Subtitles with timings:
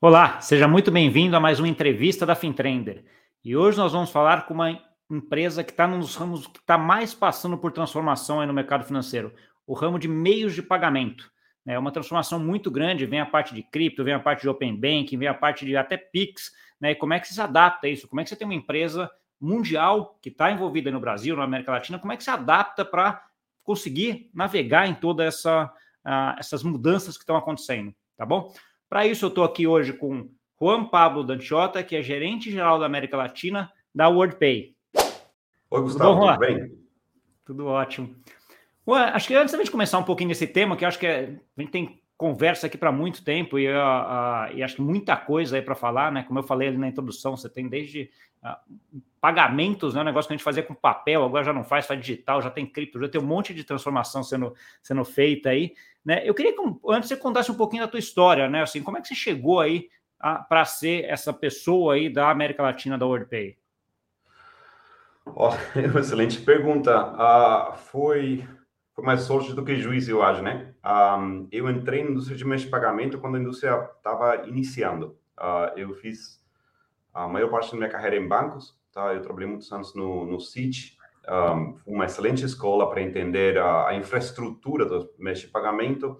[0.00, 3.04] Olá, seja muito bem-vindo a mais uma entrevista da Fintrender.
[3.44, 4.80] E hoje nós vamos falar com uma
[5.10, 9.34] empresa que está num dos ramos que está mais passando por transformação no mercado financeiro,
[9.66, 11.28] o ramo de meios de pagamento.
[11.66, 14.76] É uma transformação muito grande, vem a parte de cripto, vem a parte de open
[14.76, 16.92] banking, vem a parte de até Pix, né?
[16.92, 18.06] E como é que se adapta a isso?
[18.06, 19.10] Como é que você tem uma empresa
[19.40, 23.20] mundial que está envolvida no Brasil, na América Latina, como é que se adapta para
[23.64, 25.64] conseguir navegar em todas essa,
[26.06, 28.52] uh, essas mudanças que estão acontecendo, tá bom?
[28.88, 32.86] Para isso, eu estou aqui hoje com Juan Pablo Dantiota, que é gerente geral da
[32.86, 34.74] América Latina da WordPay.
[35.70, 36.78] Oi, Gustavo, tudo, bom, tudo bem?
[37.44, 38.16] Tudo ótimo.
[38.86, 41.38] Juan, acho que antes da gente começar um pouquinho nesse tema, que acho que é,
[41.56, 45.16] a gente tem conversa aqui para muito tempo e, uh, uh, e, acho que muita
[45.16, 46.24] coisa aí para falar, né?
[46.24, 48.10] Como eu falei ali na introdução, você tem desde
[48.42, 50.00] uh, pagamentos, né?
[50.00, 52.50] Um negócio que a gente fazia com papel, agora já não faz, faz digital, já
[52.50, 54.52] tem cripto, já tem um monte de transformação sendo,
[54.82, 55.72] sendo feita aí.
[56.04, 56.22] Né?
[56.24, 58.62] Eu queria que antes você contasse um pouquinho da tua história, né?
[58.62, 59.88] Assim, como é que você chegou aí
[60.48, 63.56] para ser essa pessoa aí da América Latina da WordPay?
[65.24, 65.50] Oh,
[65.96, 67.12] excelente pergunta.
[67.12, 68.44] Uh, foi,
[68.98, 70.74] foi mais sorte do que juízo, eu acho, né?
[70.84, 75.16] Um, eu entrei na indústria de meios de pagamento quando a indústria estava iniciando.
[75.38, 76.44] Uh, eu fiz
[77.14, 79.14] a maior parte da minha carreira em bancos, tá?
[79.14, 83.94] Eu trabalhei muitos anos no, no Citi, um, uma excelente escola para entender a, a,
[83.94, 86.16] infraestrutura dos meios de pagamento.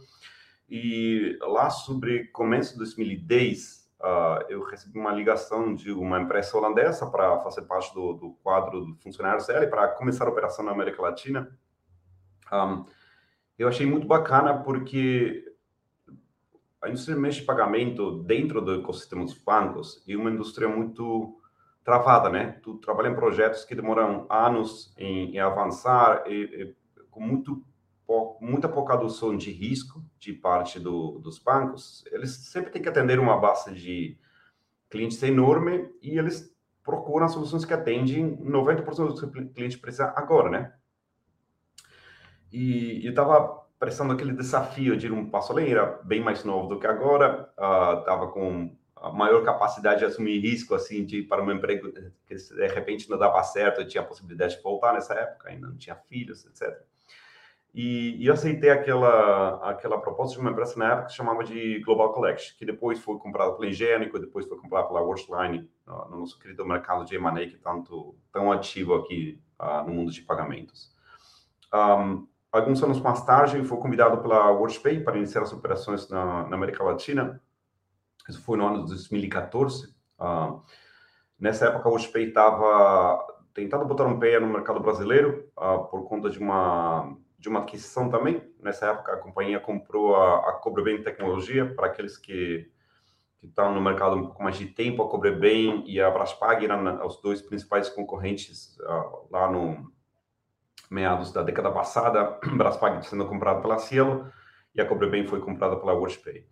[0.71, 7.11] E lá sobre começo de 2010, uh, eu recebi uma ligação de uma empresa holandesa
[7.11, 11.03] para fazer parte do, do quadro de funcionários dela para começar a operação na América
[11.03, 11.51] Latina.
[12.53, 12.85] Um,
[13.59, 15.45] eu achei muito bacana porque
[16.81, 21.41] a indústria de de pagamento dentro do ecossistema dos bancos é uma indústria muito
[21.85, 22.59] travada, né?
[22.63, 26.77] Tu trabalha em projetos que demoram anos em, em avançar e, e,
[27.11, 27.65] com muito
[28.41, 32.03] muita pouca adoção de risco de parte do, dos bancos.
[32.11, 34.19] Eles sempre têm que atender uma base de
[34.89, 39.21] clientes enorme e eles procuram soluções que atendem 90% dos
[39.53, 40.73] clientes precisa agora, né?
[42.53, 46.69] E eu estava prestando aquele desafio de ir um passo além, era bem mais novo
[46.69, 51.23] do que agora, estava uh, com a maior capacidade de assumir risco, assim, de ir
[51.25, 51.93] para um emprego
[52.27, 55.69] que de repente não dava certo, eu tinha a possibilidade de voltar nessa época, ainda
[55.69, 56.77] não tinha filhos, etc.
[57.73, 61.81] E, e eu aceitei aquela, aquela proposta de uma empresa na época que chamava de
[61.81, 66.19] Global Collection, que depois foi comprada pela Ingênico, depois foi comprada pela Worstline, no, no
[66.19, 70.23] nosso querido mercado de M&A, que é tanto, tão ativo aqui uh, no mundo de
[70.23, 70.93] pagamentos.
[71.73, 76.57] Um, alguns anos mais tarde, fui convidado pela WorldPay para iniciar as operações na, na
[76.57, 77.41] América Latina,
[78.29, 79.87] isso foi no ano de 2014.
[79.87, 80.61] Uh, ah,
[81.41, 86.29] nessa época, o Spay estava tentando botar um pé no mercado brasileiro uh, por conta
[86.29, 88.43] de uma de uma aquisição também.
[88.61, 92.69] Nessa época, a companhia comprou a, a Cobre Tecnologia para aqueles que
[93.41, 95.39] estão no mercado um pouco mais de tempo, a Cobre
[95.87, 99.93] e a Braspag eram os dois principais concorrentes uh, lá no
[100.91, 102.39] meados da década passada.
[102.57, 104.31] Braspag sendo comprado pela Cielo
[104.75, 106.47] e a Cobre foi comprada pela WorldPay.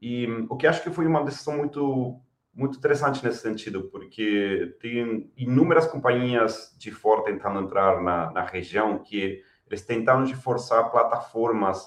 [0.00, 2.20] E o que acho que foi uma decisão muito
[2.54, 8.98] muito interessante nesse sentido, porque tem inúmeras companhias de fora tentando entrar na, na região
[8.98, 11.82] que eles tentaram de forçar plataformas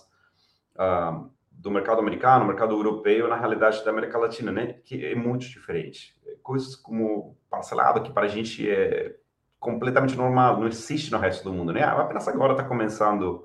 [0.76, 4.74] uh, do mercado americano, mercado europeu, na realidade da América Latina, né?
[4.84, 6.16] Que é muito diferente.
[6.42, 9.16] Coisas como parcelado, que para a gente é
[9.60, 11.84] completamente normal, não existe no resto do mundo, né?
[11.84, 13.44] Apenas agora está começando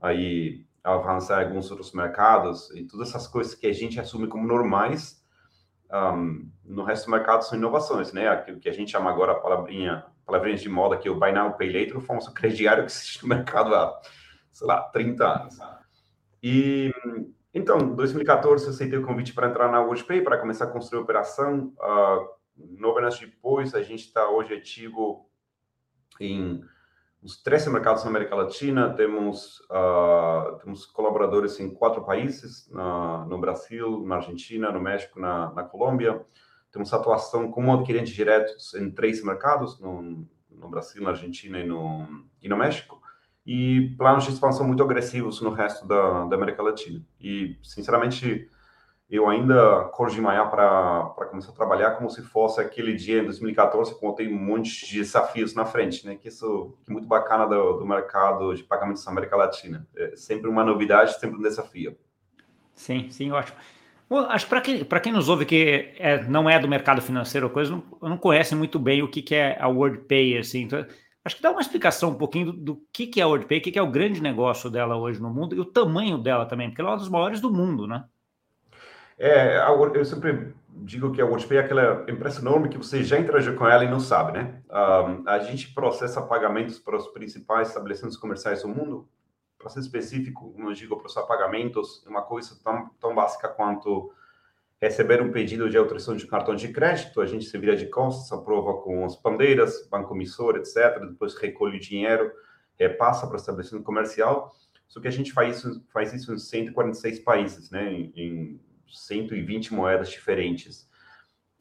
[0.00, 4.46] aí avançar em alguns outros mercados e todas essas coisas que a gente assume como
[4.46, 5.20] normais
[5.92, 8.28] um, no resto do mercado são inovações, né?
[8.28, 11.32] Aquilo que a gente chama agora a palavrinha, palavrinhas de moda, que é o Buy
[11.32, 14.00] Now, Pay Later, o famoso crediário que existe no mercado há,
[14.52, 15.58] sei lá, 30 anos.
[16.42, 16.92] E,
[17.52, 21.00] então, em 2014, eu aceitei o convite para entrar na WorldPay, para começar a construir
[21.00, 21.74] a operação.
[21.76, 25.28] Uh, nove anos depois, a gente está hoje ativo
[26.20, 26.62] em
[27.22, 33.38] uns 13 mercados na América Latina, temos, uh, temos colaboradores em quatro países, na, no
[33.38, 36.20] Brasil, na Argentina, no México, na, na Colômbia.
[36.72, 42.06] Temos atuação como adquirentes diretos em três mercados, no, no Brasil, na Argentina e no,
[42.40, 43.00] e no México,
[43.44, 47.04] e planos de expansão muito agressivos no resto da, da América Latina.
[47.20, 48.48] E, sinceramente,
[49.10, 53.24] eu ainda acordo de manhã para começar a trabalhar como se fosse aquele dia em
[53.24, 56.14] 2014, quando tem um monte de desafios na frente, né?
[56.14, 59.84] Que isso que é muito bacana do, do mercado de pagamentos na América Latina.
[59.96, 61.96] É sempre uma novidade, sempre um desafio.
[62.72, 63.58] Sim, sim, ótimo.
[64.08, 67.48] Bom, acho que para quem, quem nos ouve que é, não é do mercado financeiro
[67.48, 70.62] ou coisa, não, não conhece muito bem o que, que é a WordPay, assim.
[70.62, 70.86] Então,
[71.24, 73.62] acho que dá uma explicação um pouquinho do, do que, que é a WordPay, o
[73.62, 76.68] que, que é o grande negócio dela hoje no mundo e o tamanho dela também,
[76.68, 78.04] porque ela é uma das maiores do mundo, né?
[79.22, 79.58] É,
[79.94, 83.68] eu sempre digo que a WatchPay é aquela empresa enorme que você já interagiu com
[83.68, 84.62] ela e não sabe, né?
[84.70, 89.06] Um, a gente processa pagamentos para os principais estabelecimentos comerciais do mundo.
[89.58, 94.10] Para ser específico, eu digo, processar pagamentos é uma coisa tão, tão básica quanto
[94.80, 98.32] receber um pedido de autorização de cartão de crédito, a gente se vira de costas,
[98.32, 100.98] aprova com as bandeiras, banco emissor, etc.
[100.98, 102.32] Depois recolhe o dinheiro,
[102.78, 104.50] repassa para o estabelecimento comercial.
[104.88, 107.92] Só que a gente faz isso, faz isso em 146 países, né?
[107.92, 108.60] Em, em
[108.92, 110.88] 120 moedas diferentes.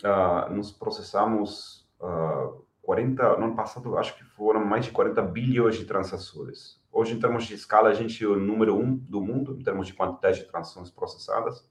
[0.03, 2.53] Uh, nos processamos uh, ah,
[2.83, 6.79] 40, no ano passado, acho que foram mais de 40 bilhões de transações.
[6.91, 9.85] Hoje, em termos de escala, a gente é o número um do mundo, em termos
[9.87, 11.69] de quantidade de transações processadas.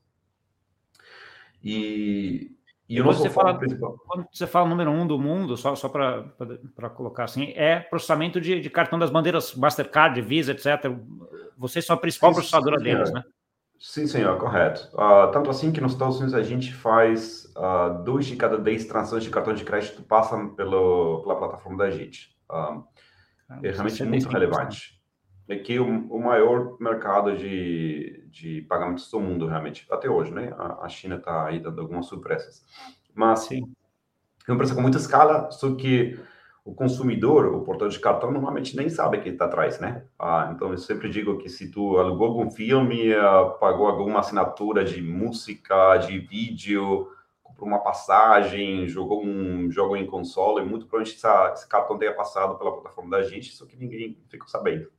[1.62, 2.56] E,
[2.88, 3.98] e, e você fala, principal...
[4.06, 8.60] quando você fala número um do mundo, só, só para colocar assim, é processamento de,
[8.60, 10.84] de, cartão das bandeiras Mastercard, Visa, etc.
[11.56, 13.24] Vocês são a principal sim, processadora sim, deles, né?
[13.80, 14.88] Sim, senhor, correto.
[14.92, 18.84] Uh, tanto assim que nos Estados Unidos a gente faz uh, dois de cada dez
[18.86, 22.36] transações de cartão de crédito passam pelo, pela plataforma da gente.
[22.50, 22.84] Uh,
[23.62, 25.00] é realmente muito relevante.
[25.48, 30.52] É que o, o, maior mercado de, de pagamentos do mundo, realmente, até hoje, né?
[30.58, 32.64] A, a China está aí dando algumas surpresas.
[33.14, 33.62] Mas Sim.
[34.46, 36.18] é uma empresa com muita escala, só que
[36.68, 40.04] o consumidor, o portador de cartão, normalmente nem sabe que está atrás, né?
[40.18, 43.14] Ah, então, eu sempre digo que se tu alugou algum filme,
[43.58, 47.08] pagou alguma assinatura de música, de vídeo,
[47.42, 52.58] comprou uma passagem, jogou um jogo em console, muito provavelmente essa, esse cartão tenha passado
[52.58, 54.90] pela plataforma da gente, só que ninguém ficou sabendo.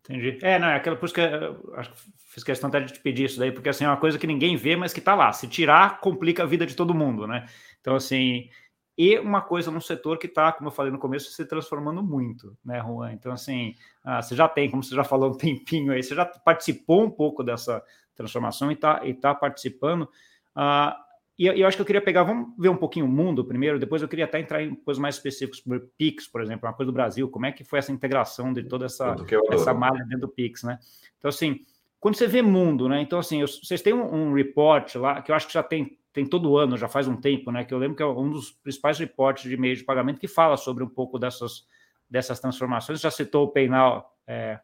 [0.00, 0.38] Entendi.
[0.42, 1.98] É, não, é aquela, por isso que acho que
[2.28, 4.54] fiz questão até de te pedir isso daí, porque assim, é uma coisa que ninguém
[4.54, 5.32] vê, mas que está lá.
[5.32, 7.46] Se tirar, complica a vida de todo mundo, né?
[7.80, 8.50] Então, assim,
[8.96, 12.56] e uma coisa num setor que está, como eu falei no começo, se transformando muito,
[12.64, 13.12] né, Juan?
[13.12, 13.74] Então, assim,
[14.04, 17.10] ah, você já tem, como você já falou um tempinho aí, você já participou um
[17.10, 17.82] pouco dessa
[18.14, 20.08] transformação e está e tá participando.
[20.54, 20.96] Ah,
[21.36, 24.00] e eu acho que eu queria pegar, vamos ver um pouquinho o mundo primeiro, depois
[24.00, 26.94] eu queria até entrar em coisas mais específicas sobre Pix, por exemplo, uma coisa do
[26.94, 29.16] Brasil, como é que foi essa integração de toda essa,
[29.50, 30.78] essa malha dentro do Pix, né?
[31.18, 31.60] Então, assim,
[31.98, 33.00] quando você vê mundo, né?
[33.00, 35.98] Então, assim, eu, vocês têm um, um report lá, que eu acho que já tem
[36.14, 37.64] tem todo ano, já faz um tempo, né?
[37.64, 40.56] Que eu lembro que é um dos principais reportes de meio de pagamento que fala
[40.56, 41.66] sobre um pouco dessas,
[42.08, 43.00] dessas transformações.
[43.00, 44.60] Já citou o Pay Now, é,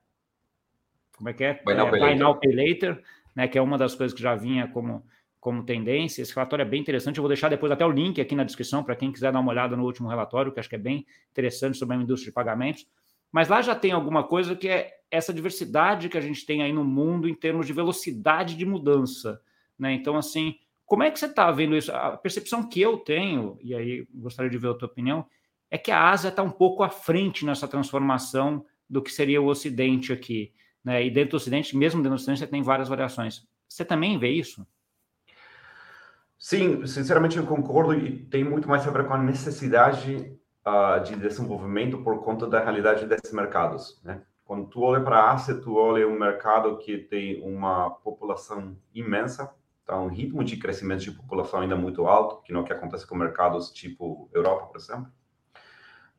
[1.17, 1.55] como é que é?
[1.55, 3.03] Pay Now, é, Pay, Now, Pay Later,
[3.35, 3.49] né?
[3.49, 5.05] Que é uma das coisas que já vinha como,
[5.41, 6.23] como tendência.
[6.23, 7.19] Esse relatório é bem interessante.
[7.19, 9.51] Eu vou deixar depois até o link aqui na descrição para quem quiser dar uma
[9.51, 12.87] olhada no último relatório, que acho que é bem interessante sobre a indústria de pagamentos.
[13.33, 16.73] Mas lá já tem alguma coisa que é essa diversidade que a gente tem aí
[16.73, 19.41] no mundo em termos de velocidade de mudança.
[19.77, 19.93] Né?
[19.95, 20.55] Então, assim,
[20.91, 21.93] como é que você está vendo isso?
[21.93, 25.25] A percepção que eu tenho, e aí gostaria de ver a tua opinião,
[25.71, 29.47] é que a Ásia está um pouco à frente nessa transformação do que seria o
[29.47, 30.53] Ocidente aqui.
[30.85, 31.07] Né?
[31.07, 33.47] E dentro do Ocidente, mesmo dentro do Ocidente, você tem várias variações.
[33.69, 34.67] Você também vê isso?
[36.37, 41.15] Sim, sinceramente eu concordo e tem muito mais a ver com a necessidade uh, de
[41.15, 44.01] desenvolvimento por conta da realidade desses mercados.
[44.03, 44.23] Né?
[44.45, 49.55] Quando tu olha para a Ásia, tu olha um mercado que tem uma população imensa,
[49.91, 52.73] Está um ritmo de crescimento de população ainda muito alto, que não é o que
[52.73, 55.11] acontece com mercados tipo Europa, por exemplo.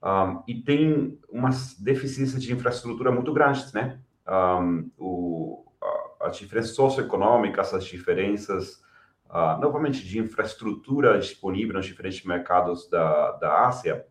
[0.04, 4.02] Um, e tem umas deficiências de infraestrutura muito grandes, né?
[4.28, 8.84] Um, o, a, as diferenças socioeconômicas, as diferenças,
[9.30, 14.06] uh, novamente, de infraestrutura disponível nos diferentes mercados da, da Ásia,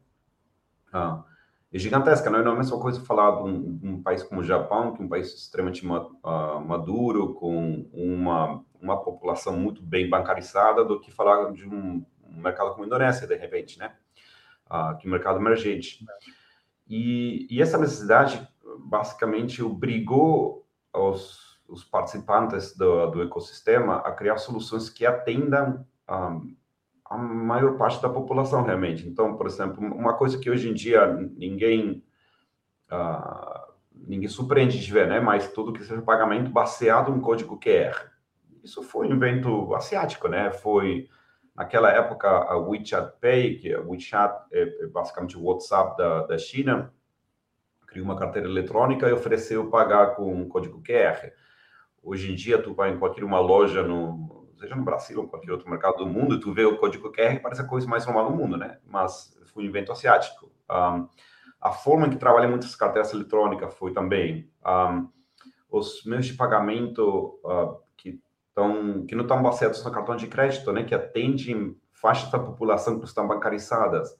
[0.94, 1.22] uh,
[1.70, 2.30] é gigantesca.
[2.30, 5.04] Não é a mesma coisa falar de um, um, país como o Japão, que é
[5.04, 11.52] um país extremamente uh, maduro, com uma uma população muito bem bancarizada do que falar
[11.52, 12.04] de um,
[12.36, 13.94] mercado como a Indonésia, de repente, né?
[14.68, 16.04] Ah, que é um mercado emergente.
[16.88, 18.46] E, e, essa necessidade,
[18.78, 26.40] basicamente, obrigou os, os participantes do, do, ecossistema a criar soluções que atendam a,
[27.04, 29.06] a maior parte da população, realmente.
[29.06, 31.06] Então, por exemplo, uma coisa que hoje em dia
[31.36, 32.04] ninguém...
[32.90, 35.20] Uh, ninguém surpreende de ver, né?
[35.20, 38.09] Mas tudo que seja pagamento baseado em código QR
[38.62, 40.50] isso foi um invento asiático, né?
[40.50, 41.08] Foi
[41.54, 46.38] naquela época a WeChat Pay, que é WeChat é, é basicamente o WhatsApp da, da
[46.38, 46.92] China,
[47.86, 51.32] criou uma carteira eletrônica e ofereceu pagar com um código QR.
[52.02, 55.50] Hoje em dia, tu vai em qualquer uma loja, no, seja no Brasil ou qualquer
[55.50, 58.30] outro mercado do mundo, tu vê o código QR e parece a coisa mais normal
[58.30, 58.78] do mundo, né?
[58.86, 60.50] Mas foi um invento asiático.
[60.70, 61.08] Um,
[61.60, 65.08] a forma em que trabalha muitas carteiras eletrônicas foi também um,
[65.68, 67.78] os meios de pagamento uh,
[68.60, 72.98] então, que não estão baseados no cartão de crédito, né, que atendem faixas da população
[72.98, 74.14] que estão bancarizadas.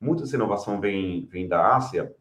[0.00, 2.12] Muita dessa inovação vem, vem da Ásia,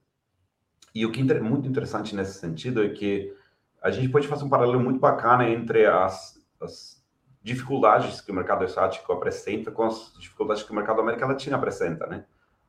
[0.93, 3.35] e o que é muito interessante nesse sentido é que
[3.81, 7.03] a gente pode fazer um paralelo muito bacana entre as, as
[7.41, 11.57] dificuldades que o mercado asiático apresenta com as dificuldades que o mercado da América Latina
[11.57, 12.25] apresenta, né?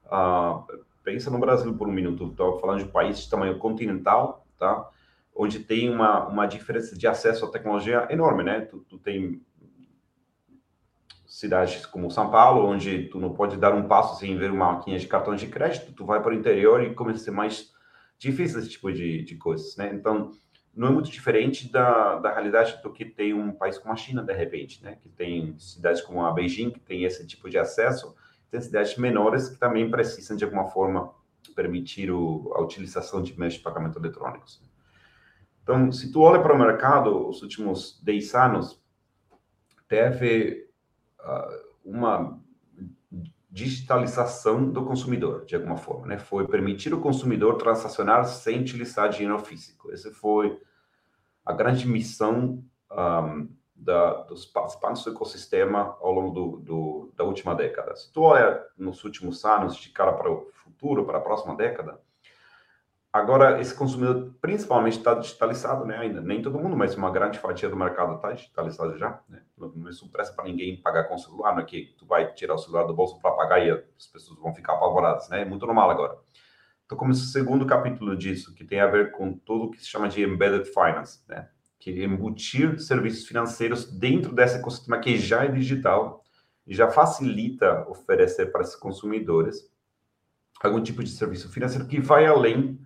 [0.06, 4.46] Uh, pensa no Brasil por um minuto, estou falando de um país de tamanho continental,
[4.58, 4.88] tá?
[5.34, 8.60] Onde tem uma, uma diferença de acesso à tecnologia enorme, né?
[8.60, 9.42] Tu, tu tem
[11.26, 15.00] cidades como São Paulo, onde tu não pode dar um passo sem ver uma maquininha
[15.00, 17.72] de cartão de crédito, tu vai para o interior e começa a ser mais
[18.16, 19.90] difícil esse tipo de, de coisas, né?
[19.92, 20.30] Então,
[20.72, 24.22] não é muito diferente da, da realidade do que tem um país como a China,
[24.22, 24.96] de repente, né?
[25.02, 28.14] Que tem cidades como a Beijing, que tem esse tipo de acesso,
[28.50, 31.12] tem cidades menores que também precisam, de alguma forma,
[31.54, 34.60] permitir o, a utilização de meios de pagamento eletrônicos.
[35.64, 38.84] Então, se tu olha para o mercado, os últimos 10 anos,
[39.88, 40.68] teve
[41.20, 42.38] uh, uma
[43.50, 46.18] digitalização do consumidor, de alguma forma, né?
[46.18, 49.90] Foi permitir o consumidor transacionar sem utilizar dinheiro físico.
[49.90, 50.60] Essa foi
[51.46, 57.54] a grande missão um, da, dos participantes do ecossistema ao longo do, do, da última
[57.54, 57.96] década.
[57.96, 61.98] Se tu olha nos últimos anos, de cara para o futuro, para a próxima década,
[63.14, 65.96] Agora, esse consumidor principalmente está digitalizado, né?
[65.98, 69.20] Ainda nem todo mundo, mas uma grande fatia do mercado está digitalizado já.
[69.28, 69.40] Né?
[69.56, 72.58] Não é surpresa para ninguém pagar com celular, não é que tu vai tirar o
[72.58, 75.42] celular do bolso para pagar e as pessoas vão ficar apavoradas, né?
[75.42, 76.18] É muito normal agora.
[76.84, 79.86] Então, como esse segundo capítulo disso, que tem a ver com tudo o que se
[79.86, 81.48] chama de embedded finance, né?
[81.78, 86.24] Que é embutir serviços financeiros dentro desse ecossistema que já é digital
[86.66, 89.72] e já facilita oferecer para esses consumidores
[90.60, 92.84] algum tipo de serviço financeiro que vai além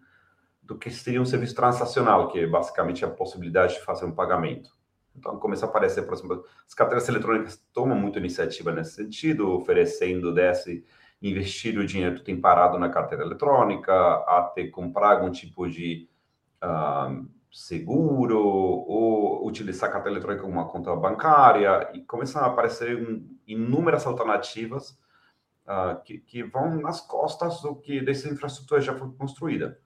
[0.69, 4.71] do que seria um serviço transacional, que é basicamente a possibilidade de fazer um pagamento.
[5.17, 10.33] Então, começa a aparecer, por exemplo, as carteiras eletrônicas tomam muita iniciativa nesse sentido, oferecendo
[10.33, 10.85] desse
[11.23, 13.93] investir o dinheiro que tem parado na carteira eletrônica,
[14.29, 16.07] até comprar algum tipo de
[16.63, 22.95] uh, seguro, ou utilizar a carteira eletrônica como uma conta bancária, e começam a aparecer
[22.95, 24.91] um, inúmeras alternativas
[25.67, 29.81] uh, que, que, vão nas costas do que dessa infraestrutura já foi construída.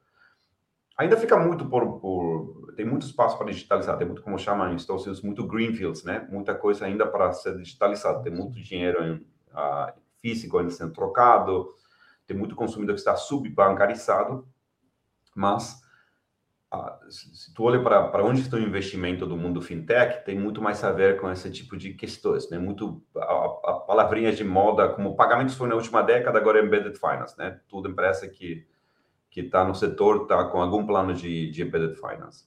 [1.03, 4.77] Ainda fica muito por, por, Tem muito espaço para digitalizar, tem muito, como chamam em
[4.77, 6.27] Estados Unidos, muito greenfields, né?
[6.31, 8.23] Muita coisa ainda para ser digitalizada.
[8.23, 9.15] Tem muito dinheiro em,
[9.53, 11.75] uh, físico ainda sendo trocado,
[12.27, 14.47] tem muito consumidor que está subbancarizado,
[15.35, 15.83] mas
[16.73, 20.85] uh, se tu olha para onde está o investimento do mundo fintech, tem muito mais
[20.85, 22.59] a ver com esse tipo de questões, né?
[22.59, 26.97] Muito a, a palavrinha de moda, como pagamentos foi na última década, agora é embedded
[26.97, 27.61] finance, né?
[27.69, 28.71] Tudo empresa que
[29.33, 32.47] que está no setor está com algum plano de, de embedded finance.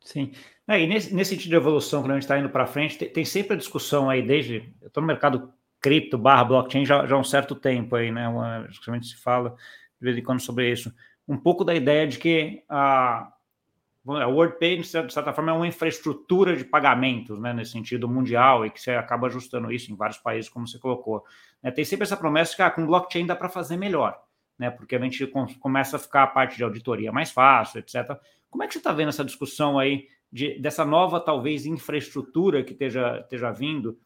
[0.00, 0.30] Sim.
[0.68, 3.08] É, e nesse, nesse sentido de evolução, quando a gente está indo para frente, tem,
[3.08, 4.72] tem, sempre a discussão aí, desde.
[4.80, 8.28] Eu estou no mercado cripto barra blockchain já, já há um certo tempo aí, né?
[8.28, 10.94] Uma, justamente se fala de vez em quando sobre isso.
[11.26, 13.32] Um pouco da ideia de que a,
[14.06, 18.70] a WorldPay, de certa forma, é uma infraestrutura de pagamentos, né, nesse sentido mundial, e
[18.70, 21.24] que você acaba ajustando isso em vários países, como você colocou.
[21.62, 24.16] É, tem sempre essa promessa que ah, com blockchain dá para fazer melhor
[24.58, 24.70] né?
[24.70, 25.26] Porque a gente
[25.60, 28.18] começa a ficar a parte de auditoria mais fácil, etc.
[28.50, 32.72] Como é que você está vendo essa discussão aí de, dessa nova, talvez, infraestrutura que
[32.72, 33.98] esteja, esteja vindo?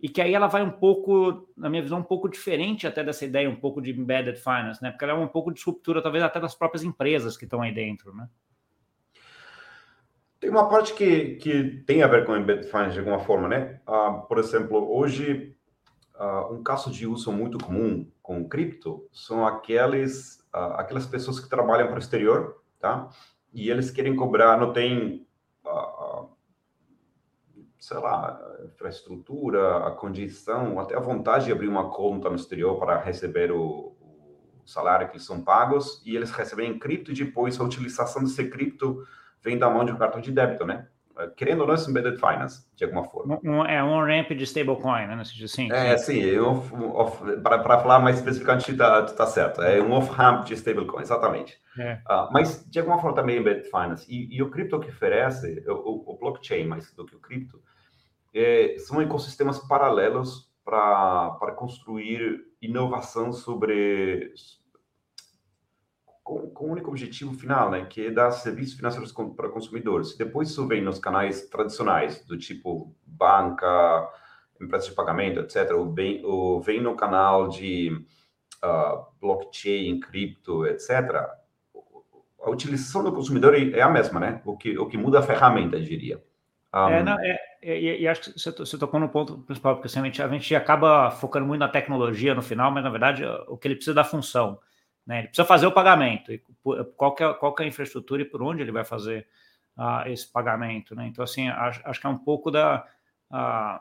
[0.00, 3.24] E que aí ela vai um pouco, na minha visão, um pouco diferente até dessa
[3.24, 4.90] ideia um pouco de embedded finance, né?
[4.90, 7.72] Porque ela é um pouco de disruptura, talvez até das próprias empresas que estão aí
[7.72, 8.26] dentro, né?
[10.40, 13.78] Tem uma parte que, que tem a ver com embedded finance de alguma forma, né?
[13.86, 15.54] Uh, por exemplo, hoje
[16.20, 21.48] uh, um caso de uso muito comum com cripto são aqueles, uh, aquelas pessoas que
[21.48, 23.08] trabalham para o exterior, tá?
[23.52, 25.26] E eles querem cobrar, não tem,
[25.64, 26.28] uh,
[27.78, 33.00] sei lá, infraestrutura, a condição, até a vontade de abrir uma conta no exterior para
[33.00, 37.64] receber o, o salário que são pagos, e eles recebem em cripto e depois a
[37.64, 39.02] utilização desse cripto
[39.42, 40.86] vem da mão de um cartão de débito, né?
[41.36, 43.40] Querendo ou não, esse embedded finance, de alguma forma.
[43.44, 45.22] Um, é um ramp de stablecoin, né?
[45.24, 49.62] Sim, é, sim, é para falar mais especificamente, está tá certo.
[49.62, 51.58] É um off-ramp de stablecoin, exatamente.
[51.78, 51.94] É.
[52.08, 54.06] Uh, mas, de alguma forma, também embedded finance.
[54.08, 57.60] E, e o cripto que oferece, o, o, blockchain mais do que o cripto,
[58.34, 64.32] é, são ecossistemas paralelos para construir inovação sobre
[66.22, 70.16] com, com o único objetivo final, né, que é dar serviços financeiros para consumidores.
[70.16, 74.08] Depois isso vem nos canais tradicionais, do tipo banca,
[74.60, 78.04] empresas de pagamento, etc., ou, bem, ou vem no canal de
[78.62, 81.40] uh, blockchain, cripto, etc.,
[82.42, 84.40] a utilização do consumidor é a mesma, né?
[84.46, 86.22] O que, o que muda a ferramenta, diria.
[86.74, 86.88] Um...
[86.88, 90.00] É, não, é, e, e, acho que você, você tocou no ponto principal, porque assim,
[90.00, 93.58] a, gente, a gente acaba focando muito na tecnologia no final, mas na verdade o
[93.58, 94.58] que ele precisa é da função.
[95.06, 95.20] Né?
[95.20, 96.32] Ele precisa fazer o pagamento.
[96.96, 99.26] Qual que, é, qual que é a infraestrutura e por onde ele vai fazer
[99.76, 100.94] uh, esse pagamento?
[100.94, 101.06] Né?
[101.06, 102.86] Então, assim, acho, acho, que é um pouco da.
[103.30, 103.80] Uh,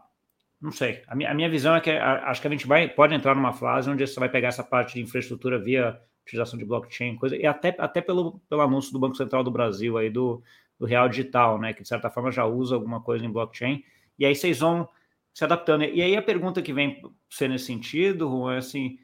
[0.61, 1.03] Não sei.
[1.07, 3.35] A minha, a minha visão é que a, acho que a gente vai, pode entrar
[3.35, 7.35] numa fase onde você vai pegar essa parte de infraestrutura via utilização de blockchain, coisa,
[7.35, 10.43] e até, até pelo, pelo anúncio do Banco Central do Brasil aí do,
[10.77, 11.73] do Real Digital, né?
[11.73, 13.83] Que de certa forma já usa alguma coisa em blockchain.
[14.17, 14.87] E aí vocês vão
[15.33, 15.83] se adaptando.
[15.85, 18.99] E aí a pergunta que vem ser nesse sentido é assim: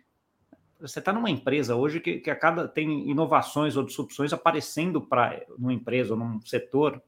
[0.88, 5.44] você está numa empresa hoje que, que a cada tem inovações ou disrupções aparecendo para
[5.58, 7.02] numa empresa ou num setor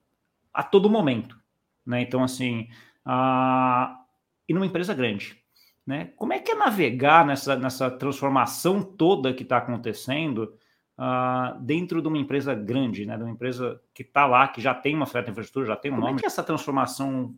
[0.54, 1.40] a todo momento,
[1.86, 2.02] né?
[2.02, 2.70] Então assim,
[3.06, 4.04] a,
[4.48, 5.38] e numa empresa grande,
[5.86, 6.12] né?
[6.16, 10.58] Como é que é navegar nessa, nessa transformação toda que está acontecendo
[10.98, 13.16] uh, dentro de uma empresa grande, né?
[13.16, 15.96] De uma empresa que está lá, que já tem uma certa infraestrutura, já tem um
[15.96, 16.14] Como nome.
[16.14, 17.36] Como é que essa transformação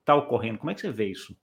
[0.00, 0.58] está ocorrendo?
[0.58, 1.36] Como é que você vê isso?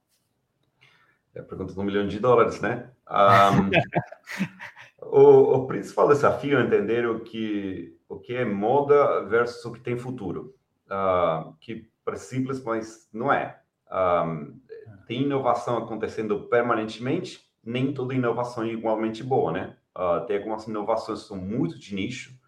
[1.34, 2.90] É a pergunta de um milhão de dólares, né?
[3.08, 3.70] Um,
[5.06, 9.80] o, o, principal desafio é entender o que, o que é moda versus o que
[9.80, 10.54] tem futuro.
[10.86, 13.60] Uh, que parece simples, mas não é.
[13.90, 14.60] Um,
[15.06, 19.76] tem inovação acontecendo permanentemente, nem toda inovação é igualmente boa, né?
[19.96, 22.38] Uh, tem algumas inovações que são muito de nicho,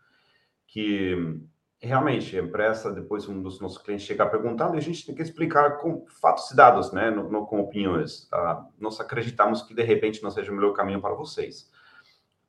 [0.66, 1.40] que
[1.82, 5.78] realmente a empresa, depois um dos nossos clientes chegar perguntando, a gente tem que explicar
[5.78, 7.10] com fatos e dados, né?
[7.10, 8.28] Não, com opiniões.
[8.32, 11.70] Uh, nós acreditamos que de repente não seja o melhor caminho para vocês.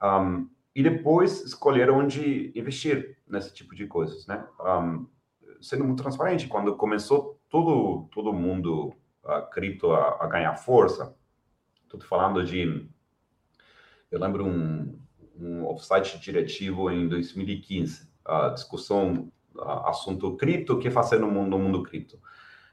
[0.02, 4.46] Um, e depois escolher onde investir nesse tipo de coisas, né?
[4.60, 5.08] Um,
[5.60, 11.16] sendo muito transparente, quando começou todo todo mundo a cripto a, a ganhar força.
[11.84, 12.88] Estou falando de.
[14.12, 15.00] Eu lembro um,
[15.36, 19.32] um offsite diretivo em 2015, a discussão,
[19.86, 22.20] assunto cripto, o que fazer no mundo, no mundo cripto.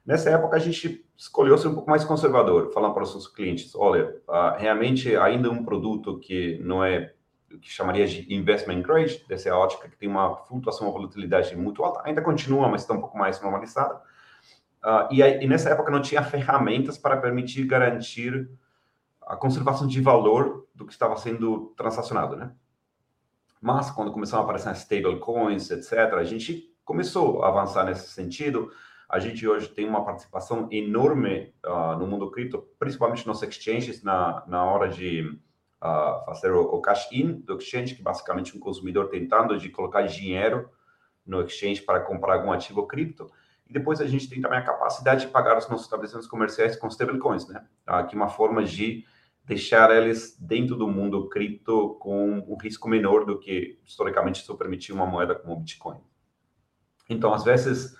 [0.04, 3.74] Nessa época, a gente escolheu ser um pouco mais conservador, falando para os nossos clientes:
[3.74, 7.12] olha, uh, realmente ainda um produto que não é
[7.60, 12.00] que chamaria de investment grade, dessa ótica que tem uma flutuação, uma volatilidade muito alta,
[12.04, 13.96] ainda continua, mas está um pouco mais normalizada.
[14.82, 18.48] Uh, e, aí, e, nessa época não tinha ferramentas para permitir garantir
[19.20, 22.52] a conservação de valor do que estava sendo transacionado, né?
[23.60, 28.70] Mas quando começaram a aparecer stablecoins, etc., a gente começou a avançar nesse sentido.
[29.08, 34.44] A gente hoje tem uma participação enorme uh, no mundo cripto, principalmente nos exchanges, na,
[34.46, 35.38] na hora de
[35.82, 40.70] uh, fazer o, o cash-in do exchange, que basicamente um consumidor tentando de colocar dinheiro
[41.26, 43.30] no exchange para comprar algum ativo cripto.
[43.68, 46.88] E depois a gente tem também a capacidade de pagar os nossos estabelecimentos comerciais com
[46.88, 47.64] stablecoins, né?
[47.86, 49.04] Aqui uma forma de
[49.50, 54.92] deixar eles dentro do mundo cripto com um risco menor do que historicamente se permitir
[54.92, 55.98] uma moeda como o Bitcoin.
[57.08, 57.96] Então, às vezes,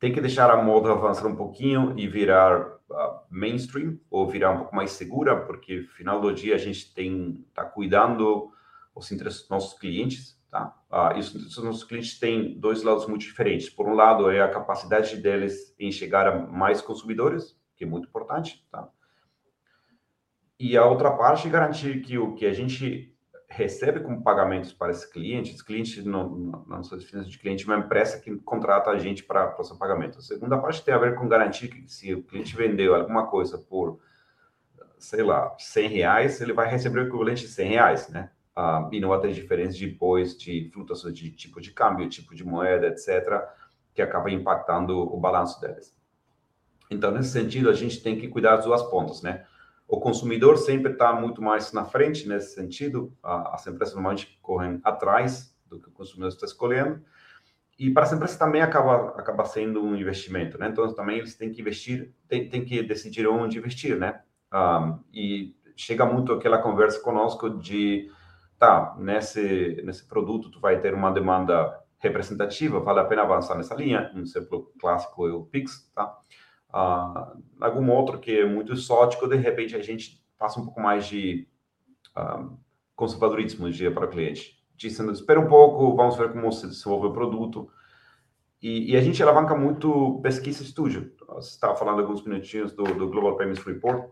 [0.00, 4.58] tem que deixar a moda avançar um pouquinho e virar uh, mainstream ou virar um
[4.58, 8.50] pouco mais segura, porque no final do dia a gente tem tá cuidando
[8.94, 10.74] os interesses dos nossos clientes Tá?
[10.90, 13.68] Ah, isso, os nossos clientes têm dois lados muito diferentes.
[13.68, 18.08] Por um lado, é a capacidade deles em chegar a mais consumidores, que é muito
[18.08, 18.66] importante.
[18.70, 18.88] Tá?
[20.58, 23.14] E a outra parte é garantir que o que a gente
[23.48, 27.84] recebe como pagamentos para clientes, esse cliente, não, na nossa definição de cliente, é uma
[27.84, 30.18] empresa que contrata a gente para o seu pagamento.
[30.18, 33.56] A segunda parte tem a ver com garantir que se o cliente vendeu alguma coisa
[33.56, 34.00] por,
[34.98, 38.30] sei lá, 100 reais, ele vai receber o equivalente de 100 reais, né?
[38.58, 42.88] uh, e não há diferenças depois de flutuações de tipo de câmbio, tipo de moeda,
[42.88, 43.40] etc.,
[43.94, 45.96] que acaba impactando o balanço deles.
[46.90, 49.46] Então, nesse sentido, a gente tem que cuidar das duas pontas, né?
[49.88, 55.56] O consumidor sempre está muito mais na frente nesse sentido, as empresas normalmente correm atrás
[55.66, 57.02] do que o consumidor está escolhendo,
[57.78, 60.68] e para as empresas também acaba, acaba sendo um investimento, né?
[60.68, 64.20] Então, também eles têm que investir, têm, têm que decidir onde investir, né?
[64.52, 68.10] Um, e chega muito aquela conversa conosco de
[68.58, 73.76] tá, nesse, nesse produto tu vai ter uma demanda representativa, vale a pena avançar nessa
[73.76, 74.10] linha.
[74.14, 76.18] Um exemplo clássico é o Pix, tá?
[76.70, 81.06] Ah, algum outro que é muito exótico, de repente a gente passa um pouco mais
[81.06, 81.48] de
[82.14, 82.48] ah,
[82.94, 84.58] conservadorismo dia para o cliente.
[84.76, 87.70] Dizendo, espera um pouco, vamos ver como se desenvolve o produto.
[88.62, 91.12] E, e a gente alavanca muito pesquisa estúdio.
[91.28, 94.10] Você estava falando alguns minutinhos do, do Global Payments Report.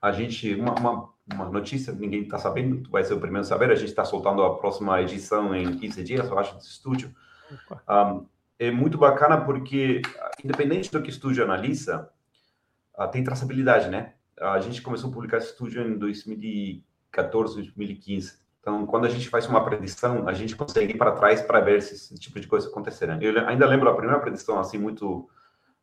[0.00, 3.70] A gente, uma, uma uma notícia, ninguém está sabendo, vai ser o primeiro a saber,
[3.70, 7.14] a gente está soltando a próxima edição em 15 dias, eu acho, desse estúdio.
[7.88, 8.26] Um,
[8.66, 10.02] é muito bacana porque,
[10.44, 12.08] independente do que estúdio analisa,
[12.96, 14.14] uh, tem traçabilidade, né?
[14.40, 18.40] A gente começou a publicar esse estúdio em 2014, 2015.
[18.60, 21.82] Então, quando a gente faz uma predição, a gente consegue ir para trás para ver
[21.82, 23.18] se esse tipo de coisa acontecerá.
[23.20, 25.28] Eu ainda lembro a primeira predição, assim, muito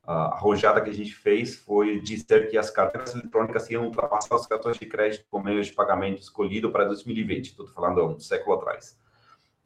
[0.06, 4.48] a arrojada que a gente fez foi dizer que as carteiras eletrônicas iam ultrapassar os
[4.48, 7.50] cartões de crédito como meio de pagamento escolhido para 2020.
[7.50, 8.98] Estou falando há um século atrás.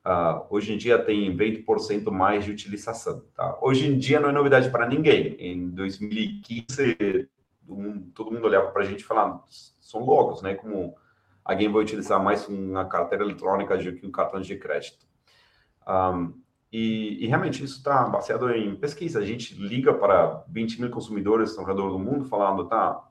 [0.05, 3.23] Uh, hoje em dia tem 20% mais de utilização.
[3.35, 3.57] Tá?
[3.61, 5.35] Hoje em dia não é novidade para ninguém.
[5.39, 7.29] Em 2015,
[7.67, 9.41] mundo, todo mundo olhava para a gente falando,
[9.79, 10.55] são loucos, né?
[10.55, 10.95] Como
[11.43, 15.05] alguém vai utilizar mais uma carteira eletrônica do que um cartão de crédito.
[15.87, 19.19] Um, e, e, realmente isso está baseado em pesquisa.
[19.19, 23.07] A gente liga para 20 mil consumidores ao redor do mundo falando, tá,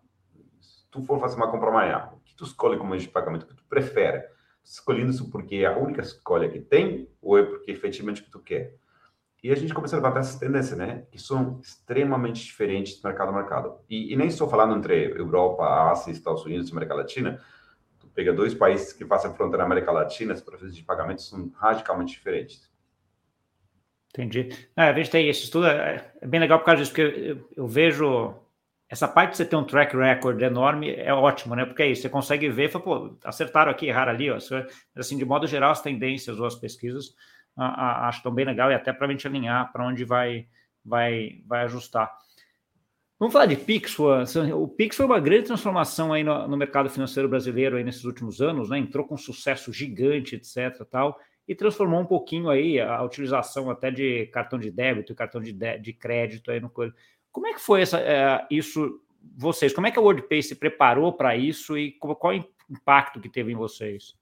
[0.60, 3.44] se tu for fazer uma compra amanhã, o que tu escolhe como meio de pagamento?
[3.44, 4.24] O que tu prefere?
[4.64, 8.30] Escolhendo isso porque é a única escolha que tem ou é porque efetivamente o que
[8.30, 8.74] tu quer?
[9.42, 11.04] E a gente começa a levantar essas tendências, né?
[11.10, 13.76] Que são extremamente diferentes de mercado a mercado.
[13.90, 17.42] E, e nem estou falando entre Europa, Ásia, Estados Unidos América Latina.
[17.98, 21.50] Tu pega dois países que fazem fronteira na América Latina, as processos de pagamento são
[21.56, 22.70] radicalmente diferentes.
[24.10, 24.50] Entendi.
[24.76, 27.48] É, a gente tem esse estudo, é, é bem legal por causa disso, porque eu,
[27.56, 28.34] eu, vejo
[28.92, 31.64] essa parte de você ter um track record enorme é ótimo, né?
[31.64, 34.36] Porque é isso, você consegue ver, fala, pô, acertaram aqui, erraram ali, ó.
[34.94, 37.14] Assim, de modo geral, as tendências ou as pesquisas
[37.56, 40.46] a, a, acho tão bem legal e até para a gente alinhar para onde vai,
[40.84, 42.12] vai, vai ajustar.
[43.18, 47.30] Vamos falar de Pix, o Pix foi uma grande transformação aí no, no, mercado financeiro
[47.30, 48.76] brasileiro aí nesses últimos anos, né?
[48.76, 53.90] Entrou com um sucesso gigante, etc, tal, e transformou um pouquinho aí a, utilização até
[53.90, 56.68] de cartão de débito e cartão de, de, de crédito aí no
[57.32, 59.00] Como é que foi essa, é, isso
[59.36, 59.72] vocês?
[59.72, 63.28] Como é que a WordPay se preparou para isso e qual, é o impacto que
[63.28, 64.14] teve em vocês?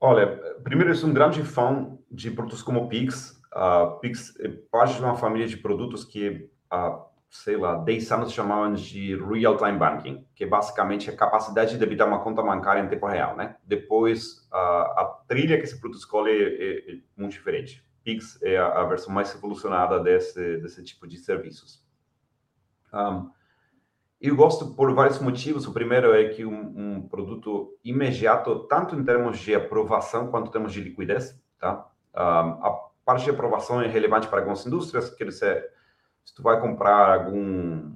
[0.00, 0.26] Olha,
[0.64, 3.40] primeiro eu sou um grande fã de produtos como Pix.
[3.54, 8.32] Uh, Pix é parte de uma família de produtos que, uh, sei lá, 10 anos
[8.32, 12.88] chamavam de real-time banking, que basicamente é a capacidade de debitar uma conta bancária em
[12.88, 13.56] tempo real, né?
[13.64, 17.84] Depois, uh, a trilha que esse produto escolhe é, é muito diferente.
[18.02, 21.82] Pix é a, a, versão mais evolucionada desse, desse tipo de serviços.
[22.92, 23.30] Um,
[24.20, 25.66] eu gosto por vários motivos.
[25.66, 30.52] O primeiro é que um, um, produto imediato, tanto em termos de aprovação quanto em
[30.52, 31.90] termos de liquidez, tá?
[32.14, 35.70] Um, a parte de aprovação é relevante para algumas indústrias, quer dizer,
[36.24, 37.92] se tu vai comprar algum,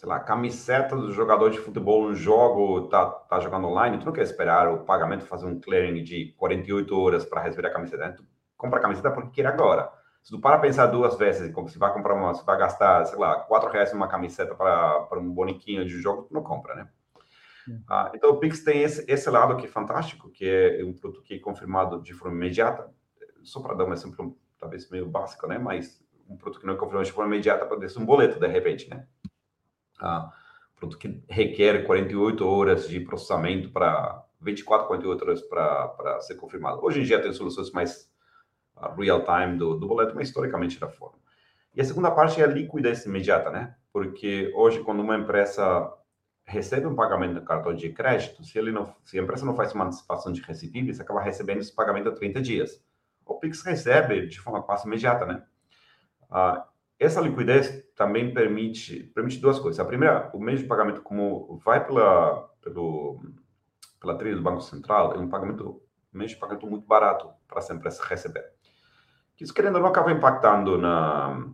[0.00, 4.14] sei lá, camiseta do jogador de futebol no jogo, tá, tá jogando online, tu não
[4.14, 8.12] quer esperar o pagamento fazer um clearing de 48 horas para receber a camiseta, né?
[8.12, 8.24] Tu
[8.56, 9.92] compra a camiseta porque quer agora.
[10.22, 13.18] Se tu para pensar duas vezes, como se vai comprar uma, se vai gastar, sei
[13.18, 16.88] lá, quatro reais numa camiseta para, um boniquinho de jogo, tu não compra, né?
[17.68, 17.78] É.
[17.86, 21.34] Ah, então o Pix tem esse, esse lado aqui fantástico, que é um produto que
[21.34, 22.88] é confirmado de forma imediata.
[23.42, 25.58] Só para dar um exemplo, talvez meio básico, né?
[25.58, 28.46] Mas um produto que não é confirmado de forma imediata pode ser um boleto, de
[28.46, 29.06] repente, né?
[30.00, 30.32] Ah,
[30.76, 36.82] produto que requer 48 horas de processamento para 24, 48 horas para ser confirmado.
[36.82, 38.10] Hoje em dia tem soluções mais
[38.96, 41.18] real time do, do boleto, mas historicamente da forma.
[41.74, 43.76] E a segunda parte é a liquidez imediata, né?
[43.92, 45.92] Porque hoje, quando uma empresa
[46.44, 49.72] recebe um pagamento de cartão de crédito, se, ele não, se a empresa não faz
[49.72, 52.82] uma antecipação de recebíveis, acaba recebendo esse pagamento a 30 dias.
[53.24, 55.44] O Pix recebe de forma quase imediata, né?
[56.28, 56.66] Ah,
[57.00, 59.80] essa liquidez também permite, permite duas coisas.
[59.80, 63.20] A primeira, o meio de pagamento, como vai pela, pelo,
[64.00, 65.82] pela trilha do Banco Central, é um pagamento,
[66.14, 68.44] um meio de pagamento muito barato para essa empresa receber
[69.40, 71.48] isso, querendo ou não, acaba impactando na,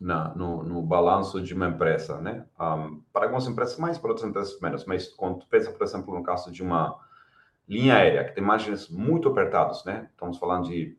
[0.00, 2.46] na, no, no, balanço de uma empresa, né?
[2.58, 4.84] Um, para algumas empresas mais, para outras empresas menos.
[4.86, 6.98] Mas quando tu pensa, por exemplo, no caso de uma
[7.68, 10.08] linha aérea, que tem margens muito apertados, né?
[10.10, 10.96] Estamos falando de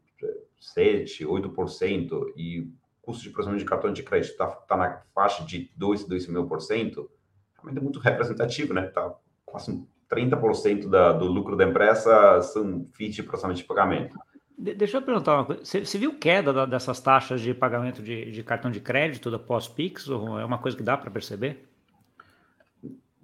[0.59, 2.71] 7, 8%, e
[3.07, 7.07] custo de processamento de cartão de crédito está tá na faixa de 2, 2,5%,
[7.55, 8.87] realmente é muito representativo, né?
[8.87, 9.15] Está
[9.45, 14.13] quase 30% da, do lucro da empresa são FIIs de processamento de pagamento.
[14.57, 15.63] Deixa eu perguntar uma coisa.
[15.63, 20.09] Você, você viu queda dessas taxas de pagamento de, de cartão de crédito da pós-Pix?
[20.09, 21.69] Ou é uma coisa que dá para perceber?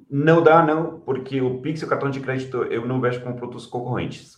[0.09, 3.35] Não dá, não, porque o Pix e o cartão de crédito eu não vejo como
[3.35, 4.35] produtos concorrentes.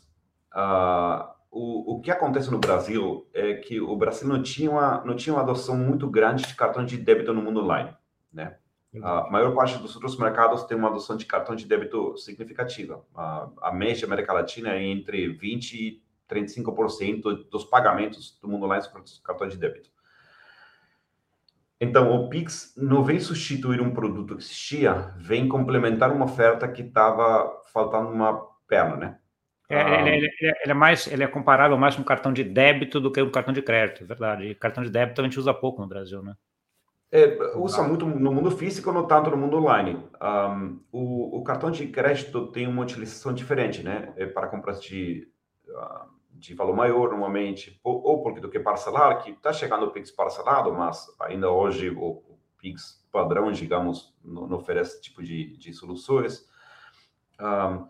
[0.56, 5.16] Uh, o, o que acontece no Brasil é que o Brasil não tinha uma, não
[5.16, 7.96] tinha uma adoção muito grande de cartão de débito no mundo online,
[8.32, 8.58] né?
[9.02, 13.06] A maior parte dos outros mercados tem uma adoção de cartão de débito significativa.
[13.14, 18.80] A, a média América Latina é entre 20 e 35% dos pagamentos do mundo lá
[18.82, 19.90] são cartão de débito.
[21.80, 26.82] Então, o Pix não vem substituir um produto que existia, vem complementar uma oferta que
[26.82, 28.34] estava faltando uma
[28.66, 29.20] perna, né?
[29.70, 33.00] É, ah, ele, ele, ele, é mais, ele é comparável mais com cartão de débito
[33.00, 34.44] do que um cartão de crédito, é verdade.
[34.46, 36.36] E cartão de débito a gente usa pouco no Brasil, né?
[37.12, 40.04] É, usa muito no mundo físico, não tanto no mundo online.
[40.22, 44.14] Um, o, o, cartão de crédito tem uma utilização diferente, né?
[44.18, 45.28] É para compras de
[46.38, 50.12] de valor maior normalmente, ou, ou porque do que parcelar, que está chegando o Pix
[50.12, 55.58] parcelado, mas ainda hoje o, o Pix padrão, digamos, não, não oferece esse tipo de,
[55.58, 56.48] de soluções.
[57.40, 57.88] Um,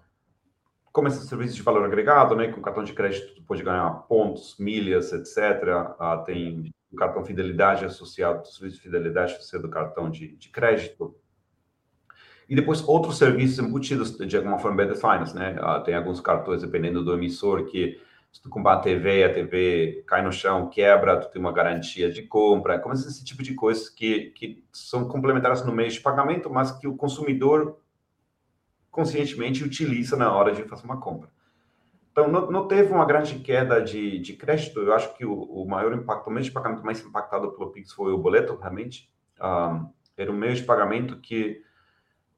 [0.96, 2.48] como esses serviços de valor agregado, né?
[2.48, 5.94] Com cartão de crédito, tu pode ganhar pontos, milhas, etc.
[6.00, 11.14] Ah, tem o cartão fidelidade associado, serviço de fidelidade associado do cartão de, de crédito.
[12.48, 15.58] E depois outros serviços embutidos de alguma forma Better Finance, né?
[15.60, 18.00] Ah, tem alguns cartões, dependendo do emissor, que
[18.32, 22.10] se tu comprar a TV, a TV cai no chão, quebra, tu tem uma garantia
[22.10, 22.80] de compra.
[22.80, 26.88] Como esse tipo de coisas que, que são complementares no meio de pagamento, mas que
[26.88, 27.82] o consumidor
[28.96, 31.30] conscientemente utiliza na hora de fazer uma compra.
[32.10, 34.80] Então, não, não teve uma grande queda de, de crédito.
[34.80, 37.92] Eu acho que o, o, maior impacto, o meio de pagamento mais impactado pelo Pix
[37.92, 39.12] foi o boleto, realmente.
[39.38, 41.62] Um, era um meio de pagamento que,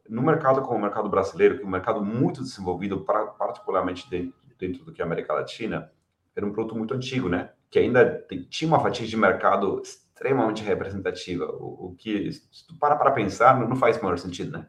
[0.09, 4.33] no mercado como o mercado brasileiro, que é um mercado muito desenvolvido, pra, particularmente dentro,
[4.57, 5.91] dentro do que é a América Latina,
[6.35, 7.51] era um produto muito antigo, né?
[7.69, 11.45] Que ainda tinha uma fatia de mercado extremamente representativa.
[11.51, 14.67] O, o que, se tu para para pensar, não, não faz maior sentido, né?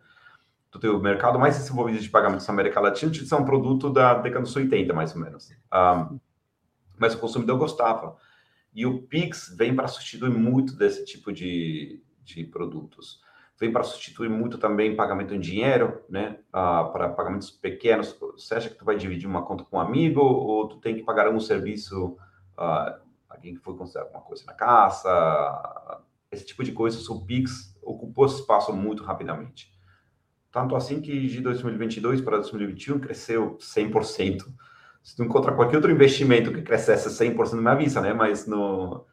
[0.70, 4.42] Do teu mercado mais desenvolvido de pagamentos na América Latina, isso um produto da década
[4.42, 5.50] dos 80, mais ou menos.
[5.72, 6.18] Um,
[6.98, 8.16] mas o consumidor gostava.
[8.74, 13.20] E o Pix vem para substituir muito desse tipo de, de produtos.
[13.59, 16.38] Vem para substituir muito também pagamento em dinheiro, né?
[16.48, 18.16] Uh, para pagamentos pequenos.
[18.37, 21.02] Você acha que tu vai dividir uma conta com um amigo ou tu tem que
[21.02, 22.16] pagar um serviço,
[22.57, 26.02] uh, alguém que foi considerar alguma coisa na casa?
[26.31, 29.72] Esse tipo de coisas, o Pix ocupou espaço muito rapidamente.
[30.59, 34.44] Tanto assim que de 2022 para 2021 cresceu 100%.
[35.01, 38.12] Se tu encontrar qualquer outro investimento que crescesse 100%, me avisa, né?
[38.12, 39.07] Mas no,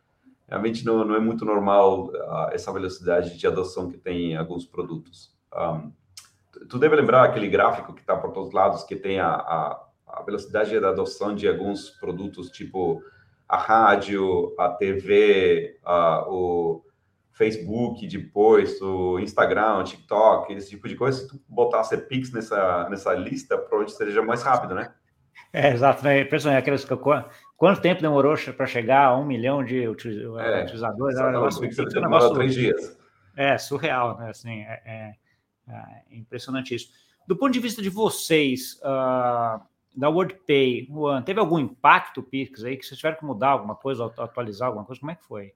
[0.48, 5.36] realmente não, não é muito normal uh, essa velocidade de adoção que tem alguns produtos.
[5.56, 5.92] Um,
[6.68, 9.86] tu deve lembrar aquele gráfico que está por todos os lados, que tem a, a,
[10.08, 13.04] a velocidade da adoção de alguns produtos, tipo
[13.48, 16.84] a rádio, a TV, uh, o
[17.36, 22.88] Facebook depois, o Instagram, o TikTok, esse tipo de coisa, se tu botasse Pix nessa,
[22.89, 24.93] nessa lista, provavelmente seria mais rápido, né?
[25.52, 26.21] É, exato, né?
[26.21, 26.88] Impressionante, aqueles,
[27.58, 31.17] quanto tempo demorou para chegar a um milhão de é, utilizadores?
[31.17, 32.98] É, negócio, Pix um negócio, três dias.
[33.36, 34.30] É, surreal, né?
[34.30, 35.15] Assim, é, é,
[35.67, 36.89] é, impressionante isso.
[37.28, 39.60] Do ponto de vista de vocês, uh,
[39.93, 44.06] da WordPay, Juan, teve algum impacto, Pix, aí, que vocês tiveram que mudar alguma coisa,
[44.06, 45.02] atualizar alguma coisa?
[45.02, 45.54] Como é que foi?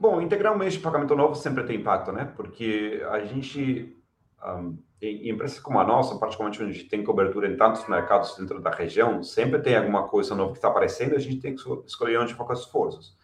[0.00, 2.24] Bom, integrar um meio de pagamento novo sempre tem impacto, né?
[2.24, 4.02] Porque a gente,
[4.42, 8.34] um, em empresas como a nossa, particularmente onde a gente tem cobertura em tantos mercados
[8.34, 11.60] dentro da região, sempre tem alguma coisa nova que está aparecendo, a gente tem que
[11.86, 13.14] escolher onde focar os esforços.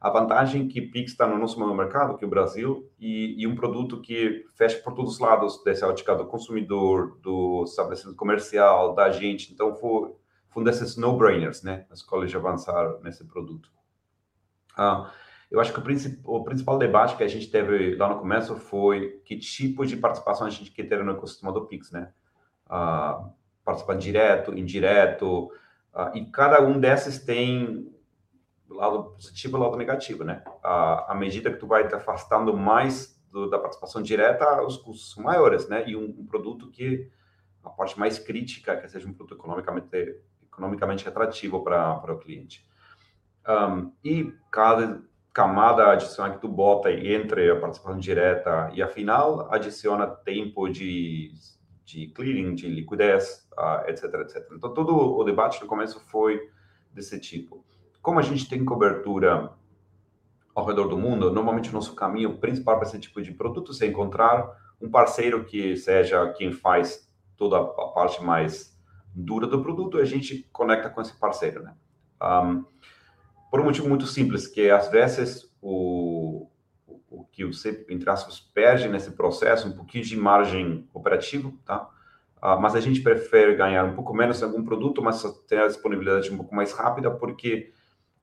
[0.00, 3.46] A vantagem é que Pix está no nosso mercado, que é o Brasil, e, e,
[3.46, 8.94] um produto que fecha por todos os lados desse ótica do consumidor, do estabelecimento comercial,
[8.94, 9.52] da gente.
[9.52, 10.10] Então, foi,
[10.48, 11.86] foi um desses no-brainers, né?
[11.90, 13.70] A escolha de avançar nesse produto.
[14.76, 15.12] Ah,
[15.52, 18.56] eu acho que o, princip o, principal debate que a gente teve lá no começo
[18.56, 22.10] foi que tipo de participação a gente quer ter no ecossistema do Pix, né?
[22.66, 23.30] Uh,
[23.62, 25.52] participar direto, indireto,
[25.94, 27.94] uh, e cada um desses tem
[28.66, 30.42] lado positivo e lado negativo, né?
[30.46, 35.12] Uh, à medida que tu vai te afastando mais do, da participação direta, os custos
[35.12, 35.86] são maiores, né?
[35.86, 37.10] E um, um, produto que
[37.62, 42.66] a parte mais crítica, que seja um produto economicamente economicamente atrativo para o cliente.
[43.46, 49.52] Um, e cada camada adicional que tu bota entre a participação direta e a final,
[49.52, 51.32] adiciona tempo de,
[51.84, 54.46] de clearing, de liquidez, uh, etc, etc.
[54.52, 56.40] Então, todo o debate no começo foi
[56.92, 57.64] desse tipo.
[58.02, 59.52] Como a gente tem cobertura
[60.54, 63.86] ao redor do mundo, normalmente o nosso caminho principal para esse tipo de produto é
[63.86, 68.78] encontrar um parceiro que seja quem faz toda a parte mais
[69.14, 71.74] dura do produto, e a gente conecta com esse parceiro, né?
[72.22, 72.64] Um,
[73.52, 76.48] por um motivo muito simples, que às vezes o,
[77.10, 81.86] o que você, entre aspas, perde nesse processo, um pouquinho de margem operativa, tá?
[82.42, 85.66] Uh, mas a gente prefere ganhar um pouco menos em algum produto, mas ter a
[85.66, 87.70] disponibilidade um pouco mais rápida, porque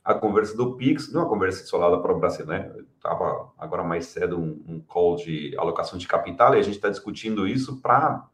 [0.04, 2.74] a conversa do Pix não é uma conversa isolada para o Brasil, né?
[2.96, 6.89] Estava agora mais cedo um, um, call de alocação de capital e a gente está
[6.89, 8.28] discutindo isso para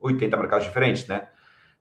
[0.00, 1.28] 80 mercados diferentes, né?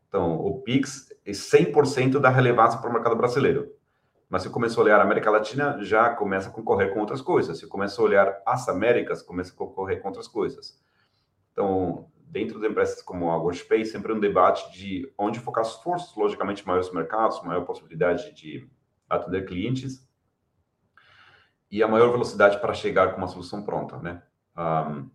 [0.08, 3.78] Então, o Pix é 100% da relevância para o mercado brasileiro.
[4.29, 7.19] Mas se eu começo a olhar a América Latina, já começa a concorrer com outras
[7.19, 7.57] coisas.
[7.57, 10.79] Se eu começo a olhar as Américas, começa a concorrer com outras coisas.
[11.51, 16.15] Então, dentro de empresas como a WorldPay, sempre um debate de onde focar os esforços,
[16.15, 18.69] logicamente, maiores mercados, maior possibilidade de
[19.09, 20.07] atender clientes
[21.71, 24.21] e a maior velocidade para chegar com uma solução pronta, né?
[24.55, 25.09] Um,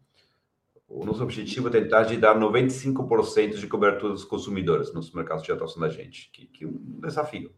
[0.88, 5.52] o nosso objetivo é tentar de dar 95% de cobertura dos consumidores nos mercados de
[5.52, 7.52] atuação da gente, que, que é um desafio.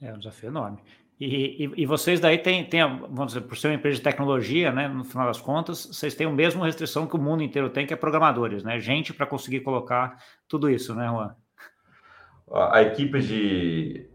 [0.00, 0.78] É um desafio enorme.
[1.20, 4.72] E, e, e, vocês daí têm, têm, vamos dizer, por ser uma empresa de tecnologia,
[4.72, 7.86] né, no final das contas, vocês têm a mesma restrição que o mundo inteiro tem,
[7.86, 8.80] que é programadores, né?
[8.80, 10.16] Gente para conseguir colocar
[10.48, 11.36] tudo isso, né, Juan?
[12.50, 14.08] A equipe de,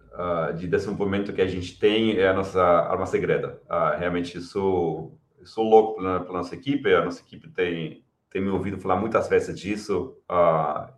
[0.57, 3.61] de desenvolvimento que a gente tem é a nossa arma secreta.
[3.69, 6.93] Uh, realmente, sou, sou louco pela, nossa equipe.
[6.93, 10.17] A nossa equipe tem, tem me ouvido falar muitas vezes disso.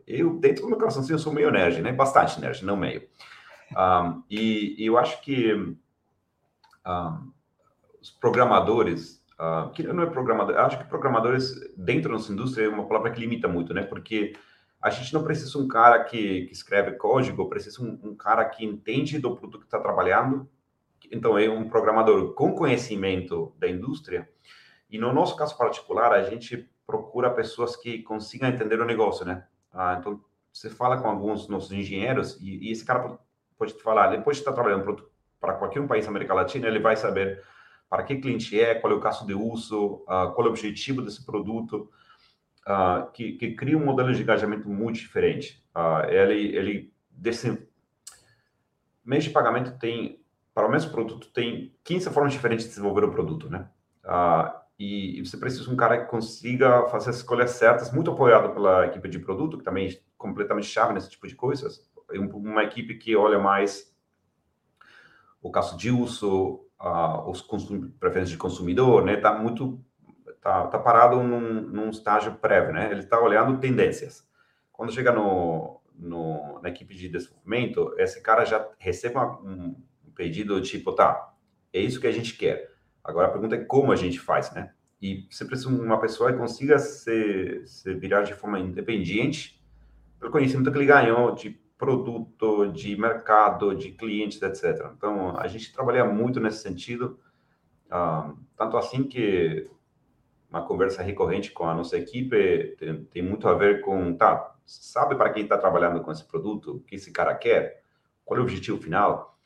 [0.07, 1.91] Eu, dentro do meu coraçãozinho, eu sou meio nerd, né?
[1.91, 3.03] Bastante nerd, não meio.
[3.75, 7.31] Um, e, e, eu acho que um,
[8.01, 12.69] os programadores, uh, que não é programador, acho que programadores dentro da nossa indústria é
[12.69, 13.83] uma palavra que limita muito, né?
[13.83, 14.33] Porque
[14.81, 18.63] a gente não precisa um cara que, que escreve código, precisa um, um cara que
[18.63, 20.47] entende do produto que está trabalhando.
[21.11, 24.29] Então, é um programador com conhecimento da indústria.
[24.89, 29.45] E no nosso caso particular, a gente procura pessoas que consigam entender o negócio, né?
[29.73, 33.19] Ah, então, você fala com alguns nossos engenheiros e, e esse cara
[33.57, 36.79] pode te falar, depois de estar trabalhando para qualquer um país da América Latina, ele
[36.79, 37.43] vai saber
[37.89, 41.01] para que cliente é, qual é o caso de uso, uh, qual é o objetivo
[41.01, 41.89] desse produto,
[42.67, 45.63] uh, que, que, cria um modelo de engajamento muito diferente.
[45.75, 47.65] Uh, ele, ele desse
[49.05, 50.21] mês de pagamento tem,
[50.53, 53.69] para o mesmo produto, tem 15 formas diferentes de desenvolver o produto, né?
[54.79, 58.53] E, e, você precisa de um cara que consiga fazer as escolhas certas, muito apoiado
[58.53, 61.89] pela equipe de produto, que também é completamente chave nesse tipo de coisas.
[62.09, 63.93] Uma equipe que olha mais
[65.41, 66.65] o caso de uso,
[67.27, 67.41] os
[67.99, 69.15] preferências de consumidor, né?
[69.15, 69.83] Está muito
[70.41, 72.89] tá, tá parado num, num, estágio prévio, né?
[72.91, 74.27] Ele está olhando tendências.
[74.71, 80.61] Quando chega no, no, na equipe de desenvolvimento, esse cara já recebe um, um pedido
[80.61, 81.33] tipo, tá,
[81.73, 82.71] é isso que a gente quer.
[83.03, 84.73] Agora a pergunta é como a gente faz, né?
[85.01, 89.63] E você precisa de uma pessoa que consiga se, se virar de forma independente
[90.19, 94.91] pelo conhecimento que ele ganhou de produto, de mercado, de clientes, etc.
[94.95, 97.19] Então, a gente trabalha muito nesse sentido,
[97.87, 99.69] uh, tanto assim que
[100.49, 105.15] uma conversa recorrente com a nossa equipe tem, tem muito a ver com, tá, sabe
[105.15, 107.83] para quem está trabalhando com esse produto, o que esse cara quer,
[108.25, 109.37] qual é o objetivo final?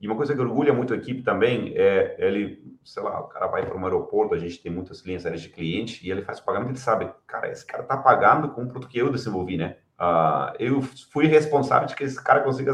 [0.00, 3.48] E uma coisa que orgulha muito a equipe também é ele, sei lá, o cara
[3.48, 6.70] vai para um aeroporto, a gente tem muitas linhas de cliente e ele faz pagamento,
[6.70, 9.78] ele sabe, cara, esse cara está pagando com um produto que eu desenvolvi, né?
[10.00, 10.80] Uh, eu
[11.10, 12.72] fui responsável de que esse cara consiga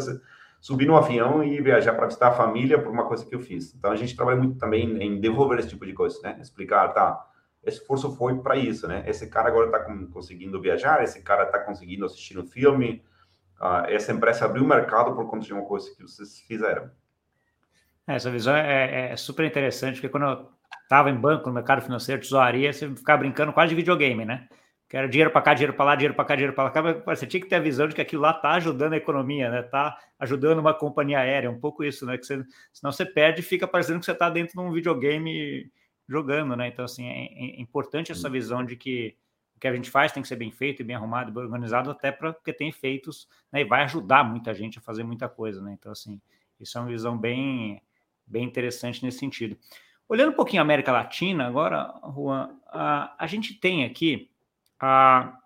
[0.61, 3.75] subir no avião e viajar para visitar a família por uma coisa que eu fiz.
[3.75, 6.39] Então a gente trabalha muito também em devolver esse tipo de coisa, né?
[6.41, 7.27] Explicar, tá?
[7.63, 9.03] Esse esforço foi para isso, né?
[9.07, 9.81] Esse cara agora está
[10.13, 13.03] conseguindo viajar, esse cara está conseguindo assistir um filme,
[13.61, 16.91] uh, essa empresa abriu o mercado por conta de uma coisa que vocês fizeram.
[18.07, 20.49] É, essa visão é, é, super interessante, porque quando eu
[20.83, 24.47] estava em banco, no mercado financeiro, tesouraria, você ficava brincando quase de videogame, né?
[24.89, 27.03] Que era dinheiro para cá, dinheiro para lá, dinheiro para cá, dinheiro para lá.
[27.07, 29.61] Você tinha que ter a visão de que aquilo lá está ajudando a economia, né?
[29.61, 32.19] Está ajudando uma companhia aérea, um pouco isso, né?
[32.19, 35.71] Que você, senão você perde e fica parecendo que você está dentro de um videogame
[36.09, 36.69] jogando, né?
[36.69, 39.17] Então, assim, é, é importante essa visão de que
[39.57, 41.43] o que a gente faz tem que ser bem feito e bem arrumado e bem
[41.43, 43.63] organizado, até porque tem efeitos, né?
[43.63, 45.75] E vai ajudar muita gente a fazer muita coisa, né?
[45.79, 46.21] Então, assim,
[46.61, 47.83] isso é uma visão bem,
[48.27, 49.57] bem interessante nesse sentido.
[50.09, 54.31] Olhando um pouquinho a América Latina, agora, Juan, a, a gente tem aqui
[54.85, 55.39] a,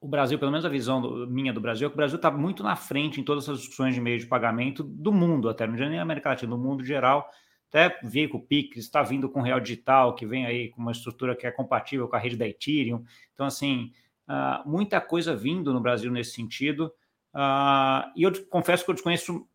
[0.00, 2.30] o Brasil, pelo menos a visão do, minha do Brasil, é que o Brasil está
[2.30, 5.74] muito na frente em todas essas discussões de meio de pagamento do mundo, até não
[5.74, 7.28] nem América Latina, do mundo geral.
[7.68, 10.80] Até veio com o Pix, está vindo com o Real Digital, que vem aí com
[10.80, 13.04] uma estrutura que é compatível com a rede da Ethereum.
[13.34, 13.92] Então, assim,
[14.28, 16.92] uh, muita coisa vindo no Brasil nesse sentido.
[17.34, 19.46] Uh, e eu confesso que eu desconheço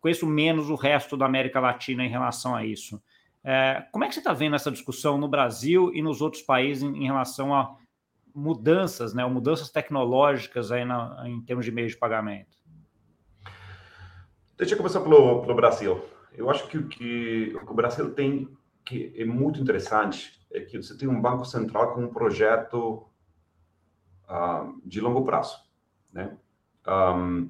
[0.00, 3.02] conheço menos o resto da América Latina em relação a isso.
[3.44, 6.82] É, como é que você está vendo essa discussão no Brasil e nos outros países
[6.82, 7.76] em, em relação a
[8.34, 12.58] mudanças, né, mudanças tecnológicas aí na, em termos de meio de pagamento?
[14.56, 16.04] Deixa eu começar pelo, pelo Brasil.
[16.32, 18.48] Eu acho que o que o Brasil tem
[18.84, 23.06] que é muito interessante é que você tem um banco central com um projeto
[24.28, 25.58] uh, de longo prazo,
[26.12, 26.36] né?
[26.86, 27.48] Um,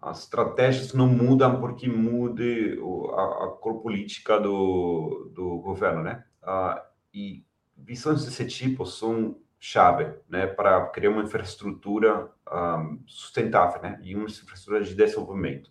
[0.00, 2.78] as estratégias não mudam porque mude
[3.14, 6.24] a, a cor política do, do governo, né?
[6.42, 6.80] Uh,
[7.12, 7.44] e
[7.76, 14.24] visões desse tipo são chave, né, para criar uma infraestrutura um, sustentável, né, e uma
[14.24, 15.70] infraestrutura de desenvolvimento.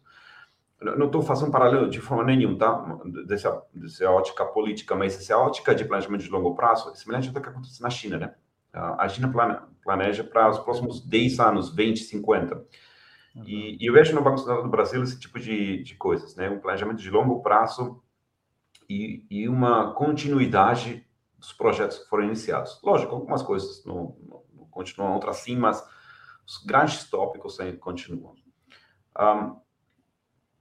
[0.79, 2.99] Não estou fazendo um paralelo de forma nenhuma, tá?
[3.27, 7.33] Dessa, dessa ótica política, mas essa ótica de planejamento de longo prazo é semelhante ao
[7.33, 8.33] que acontece na China, né?
[8.71, 9.29] A China
[9.83, 12.55] planeja para os próximos 10 anos, 20, 50.
[12.55, 13.43] Uhum.
[13.45, 16.49] E, e, eu vejo no Banco Central do Brasil esse tipo de, de coisas, né?
[16.49, 18.01] Um planejamento de longo prazo
[18.89, 21.05] e, e uma continuidade
[21.39, 22.79] dos projetos que foram iniciados.
[22.83, 25.83] Lógico, algumas coisas não, não, continuam, outras sim, mas
[26.45, 28.35] os grandes tópicos ainda continuam.
[29.17, 29.59] Um,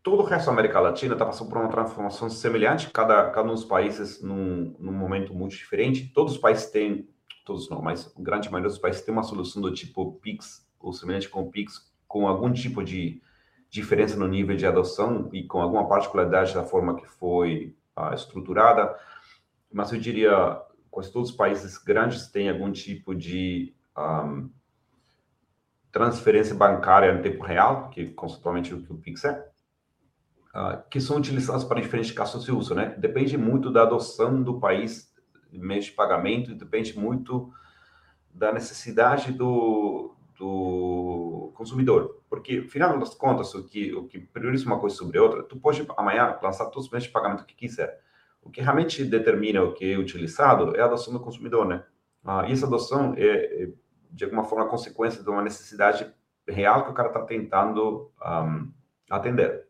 [0.02, 3.54] todo o resto da América Latina está passando por uma transformação semelhante, cada, cada um
[3.54, 6.12] dos países num, num momento muito diferente.
[6.14, 7.08] Todos os países têm,
[7.44, 10.92] todos não, mas a grande maioria dos países tem uma solução do tipo PIX, ou
[10.92, 13.20] semelhante com PIX, com algum tipo de
[13.68, 18.96] diferença no nível de adoção e com alguma particularidade da forma que foi uh, estruturada,
[19.70, 20.62] mas eu diria
[20.98, 24.50] quase todos os países grandes têm algum tipo de um,
[25.92, 29.48] transferência bancária em tempo real, que conceitualmente é o que o Pix é,
[30.56, 32.96] uh, que são utilizados para diferentes casos de uso, né?
[32.98, 35.14] Depende muito da adoção do país
[35.52, 37.52] de meio de pagamento, depende muito
[38.34, 42.22] da necessidade do, do consumidor.
[42.28, 45.86] Porque, afinal das contas, o que, o que prioriza uma coisa sobre outra, tu pode
[45.96, 48.02] amanhã lançar todos os meios de pagamento que quiser.
[48.42, 51.84] O que realmente determina o que é utilizado é a adoção do consumidor, né?
[52.24, 53.72] Ah, e essa adoção é, é,
[54.10, 56.10] de alguma forma, consequência de uma necessidade
[56.46, 58.72] real que o cara está tentando um,
[59.10, 59.66] atender.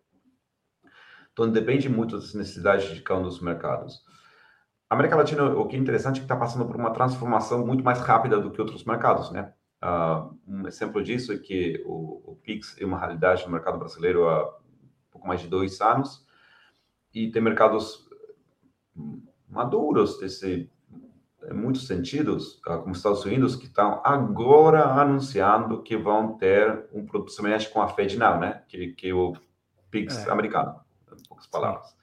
[1.33, 4.03] Então, depende muito das necessidades de cada um dos mercados.
[4.91, 7.85] A América Latina, o que é interessante é que está passando por uma transformação muito
[7.85, 9.53] mais rápida do que outros mercados, né?
[9.81, 14.29] Uh, um exemplo disso é que o, o, Pix é uma realidade no mercado brasileiro
[14.29, 14.45] há
[15.09, 16.27] pouco mais de dois anos
[17.15, 18.08] e tem mercados
[19.49, 20.71] maduros desse
[21.51, 27.07] em muitos sentidos, ah, como Estados Unidos, que estão agora anunciando que vão ter um
[27.07, 28.63] produto semelhante com a FedNow, né?
[28.69, 29.35] Que, que é o
[29.91, 30.31] Pix é.
[30.31, 30.75] americano,
[31.13, 31.97] em poucas palavras.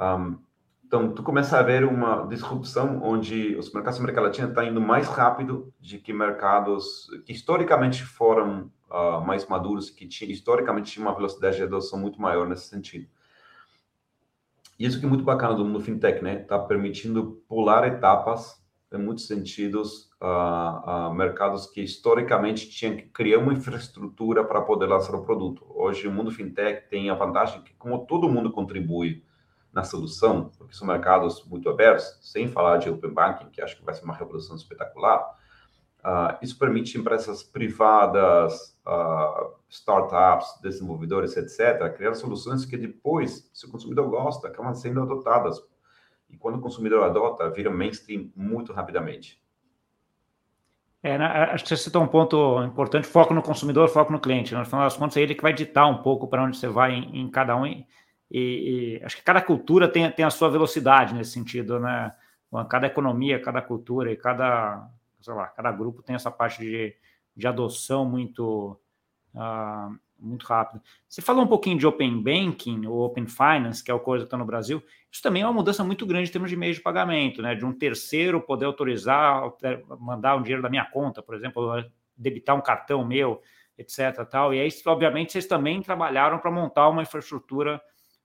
[0.00, 0.38] Um,
[0.86, 4.80] então, tu começa a ver uma disrupção onde os mercados da América Latina estão indo
[4.80, 11.08] mais rápido de que mercados que historicamente foram uh, mais maduros, que tinha, historicamente tinham
[11.08, 13.08] uma velocidade de adoção muito maior nesse sentido.
[14.78, 16.42] Isso que é muito bacana do mundo fintech, né?
[16.42, 18.62] Está permitindo pular etapas,
[18.92, 24.86] em muitos sentidos, a, a mercados que historicamente tinham que criar uma infraestrutura para poder
[24.86, 25.64] lançar o produto.
[25.68, 29.24] Hoje, o mundo fintech tem a vantagem que, como todo mundo contribui
[29.72, 33.84] na solução, porque são mercados muito abertos, sem falar de open banking, que acho que
[33.84, 35.36] vai ser uma revolução espetacular,
[36.04, 43.70] Uh, isso permite empresas privadas, uh, startups, desenvolvedores, etc., criar soluções que depois, se o
[43.70, 45.58] consumidor gosta, acabam sendo adotadas.
[46.28, 49.42] E quando o consumidor adota, vira mainstream muito rapidamente.
[51.02, 54.52] É, acho que você citou um ponto importante: foco no consumidor, foco no cliente.
[54.52, 54.60] Né?
[54.60, 56.92] No final das contas, é ele que vai ditar um pouco para onde você vai
[56.92, 57.64] em, em cada um.
[57.66, 57.86] E,
[58.30, 62.10] e, acho que cada cultura tem, tem a sua velocidade nesse sentido, né?
[62.68, 64.88] Cada economia, cada cultura e cada
[65.24, 66.94] sei lá, cada grupo tem essa parte de,
[67.34, 68.78] de adoção muito,
[69.34, 70.82] uh, muito rápida.
[71.08, 74.26] Você falou um pouquinho de Open Banking, ou Open Finance, que é o coisa que
[74.26, 74.82] está no Brasil.
[75.10, 77.54] Isso também é uma mudança muito grande em termos de meios de pagamento, né?
[77.54, 79.42] De um terceiro poder autorizar,
[79.98, 81.82] mandar um dinheiro da minha conta, por exemplo,
[82.14, 83.40] debitar um cartão meu,
[83.78, 84.26] etc.
[84.30, 84.52] Tal.
[84.52, 87.80] E aí, obviamente, vocês também trabalharam para montar uma infraestrutura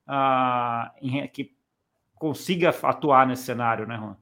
[0.06, 1.56] uh, que
[2.14, 4.16] consiga atuar nesse cenário, né, Juan?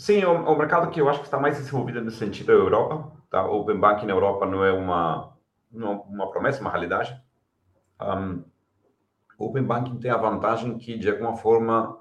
[0.00, 2.58] Sim, o, o, mercado que eu acho que está mais desenvolvido nesse sentido é a
[2.58, 3.12] Europa.
[3.28, 3.44] Tá?
[3.46, 5.36] Open Banking na Europa não é uma,
[5.70, 7.14] não, uma promessa, uma realidade.
[8.00, 8.42] Um,
[9.38, 11.98] Open Banking tem a vantagem que, de alguma forma,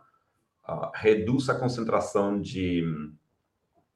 [0.65, 3.13] uh, reduz a concentração de um,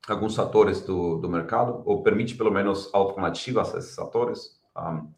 [0.06, 4.62] alguns atores do, do mercado, ou permite, pelo menos, alternativas a esses atores.
[4.78, 5.14] Um,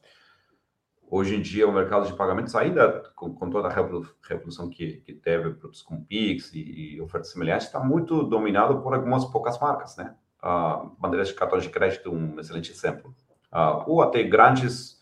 [1.09, 5.13] Hoje em dia, o mercado de pagamentos, ainda com, com toda a revolução que, que
[5.13, 9.95] teve produtos com Pix e, e ofertas semelhantes, está muito dominado por algumas poucas marcas,
[9.97, 10.15] né?
[10.43, 13.15] Uh, bandeiras de cartões de crédito, um excelente exemplo.
[13.53, 15.01] Uh, ou até grandes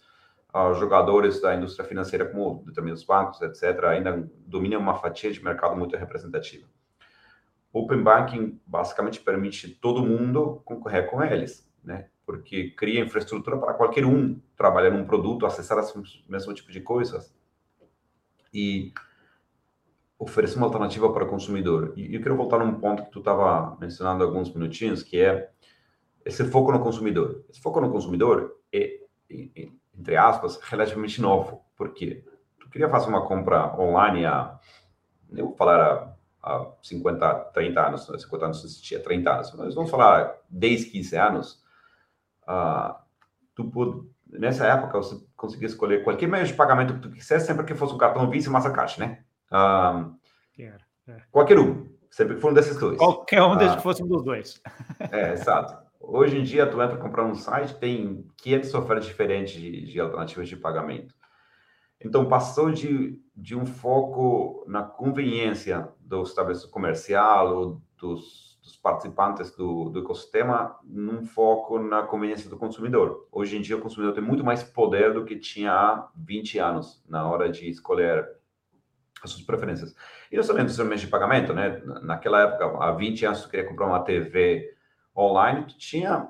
[0.54, 5.76] uh, jogadores da indústria financeira, como determinados bancos, etc., ainda dominam uma fatia de mercado
[5.76, 6.68] muito representativa.
[7.72, 12.10] Open Banking basicamente permite todo mundo concorrer com eles, né?
[12.26, 15.94] Porque cria infraestrutura para qualquer um trabalhar num produto, acessar esse
[16.28, 17.34] mesmo tipo de coisas
[18.54, 18.94] e
[20.18, 21.94] oferecer uma alternativa para o consumidor.
[21.96, 25.50] E eu quero voltar num ponto que tu estava mencionando há alguns minutinhos, que é
[26.26, 27.44] esse foco no consumidor.
[27.50, 29.02] Esse foco no consumidor é,
[29.98, 31.66] entre aspas, relativamente novo.
[31.76, 32.24] porque
[32.60, 34.58] Tu queria fazer uma compra online há,
[35.32, 39.76] eu vou falar há, há 50, 30 anos, 50 anos não existia, 30 anos, mas
[39.76, 41.63] vamos falar 10, 15 anos,
[43.56, 47.66] tu pode, nessa época você conseguia escolher qualquer meio de pagamento que tu quisesse, sempre
[47.66, 49.24] que fosse um cartão Visa e Mastercard, né?
[49.52, 50.16] Uh,
[51.08, 51.22] é.
[51.32, 52.98] Qualquer um, sempre que for um desses dois.
[52.98, 54.62] Qualquer um desde uh, que fosse um dos dois.
[55.12, 55.84] é, exato.
[56.00, 60.50] Hoje em dia, tu entra comprar um site, tem 500 ofertas diferentes de, de alternativas
[60.50, 61.16] de pagamento.
[62.00, 69.52] Então, passou de, de um foco na conveniência do estabelecimento comercial ou dos dos participantes
[69.52, 73.28] do, do ecossistema num foco na conveniência do consumidor.
[73.30, 77.04] Hoje em dia, o consumidor tem muito mais poder do que tinha há 20 anos
[77.08, 78.26] na hora de escolher
[79.22, 79.94] as suas preferências.
[80.32, 81.82] E não somente os de pagamento, né?
[82.02, 84.74] Naquela época, há 20 anos, tu queria comprar uma TV
[85.16, 86.30] online, tu tinha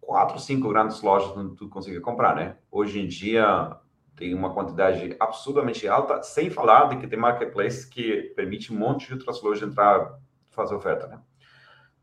[0.00, 2.56] quatro, cinco grandes lojas onde tu conseguia comprar, né?
[2.70, 3.74] Hoje em dia
[4.16, 9.06] tem uma quantidade absurdamente alta, sem falar de que tem marketplace que permite um monte
[9.06, 10.20] de outras lojas entrar
[10.50, 11.20] fazer oferta, né?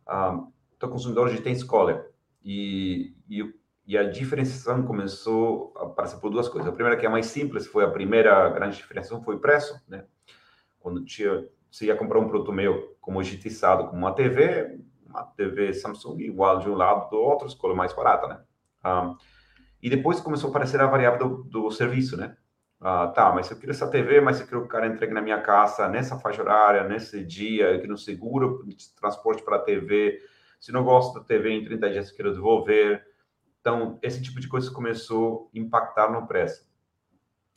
[0.07, 0.43] Ah,
[0.75, 2.05] então, o consumidor já tem escolha
[2.43, 3.53] e, e,
[3.85, 6.69] e, a diferenciação começou a aparecer por duas coisas.
[6.69, 10.05] A primeira, que é mais simples, foi a primeira grande diferenciação, foi o preço, né?
[10.79, 15.73] Quando tinha, você ia comprar um produto meu como digitizado, como uma TV, uma TV
[15.73, 18.39] Samsung igual de um lado do outro, escolha mais barata, né?
[18.83, 19.15] Ah,
[19.81, 22.37] e depois começou a aparecer a variável do, do serviço, né?
[22.80, 25.21] Ah, tá, mas eu quero essa TV, mas eu quero que o cara entregue na
[25.21, 28.63] minha casa nessa faixa horária, nesse dia, eu quero seguro
[28.99, 30.21] transporte para a TV.
[30.59, 33.03] Se não gosto da TV, em 30 dias eu quero devolver.
[33.59, 36.67] Então, esse tipo de coisa começou a impactar no preço.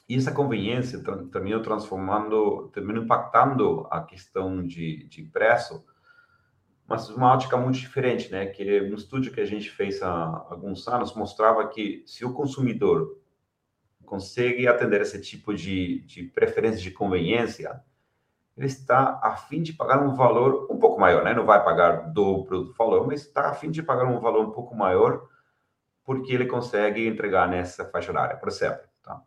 [0.09, 5.85] E essa conveniência terminou transformando, terminou impactando a questão de, de preço
[6.91, 8.47] mas uma ótica muito diferente, né?
[8.47, 13.17] Que um estudo que a gente fez há alguns anos mostrava que se o consumidor
[14.11, 17.81] consegue atender esse tipo de, de preferência de conveniência,
[18.57, 21.33] ele está a fim de pagar um valor um pouco maior, né?
[21.33, 24.51] Não vai pagar dobro do valor, mas está a fim de pagar um valor um
[24.51, 25.29] pouco maior
[26.05, 28.81] porque ele consegue entregar nessa faixa horária, por exemplo.
[29.01, 29.23] Tá?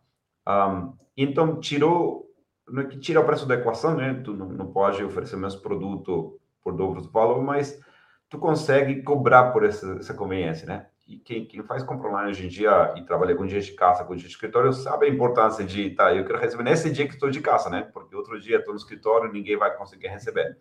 [0.46, 2.30] Um, então, tirou,
[2.68, 4.20] não é que tira o preço da equação, né?
[4.22, 7.80] Tu não, não pode oferecer o mesmo produto por dobro do valor, mas
[8.28, 10.86] tu consegue cobrar por essa, essa conveniência, né?
[11.06, 14.04] E quem, quem faz compra online hoje em dia e trabalha com dia de casa,
[14.04, 17.14] com dia de escritório, sabe a importância de, tá, eu quero receber nesse dia que
[17.14, 17.82] estou de casa, né?
[17.92, 20.56] Porque outro dia estou no escritório ninguém vai conseguir receber.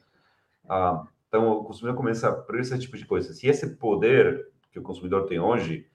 [0.68, 3.34] Ah, então, o consumidor começa a por esse tipo de coisa.
[3.34, 5.88] Se esse poder que o consumidor tem hoje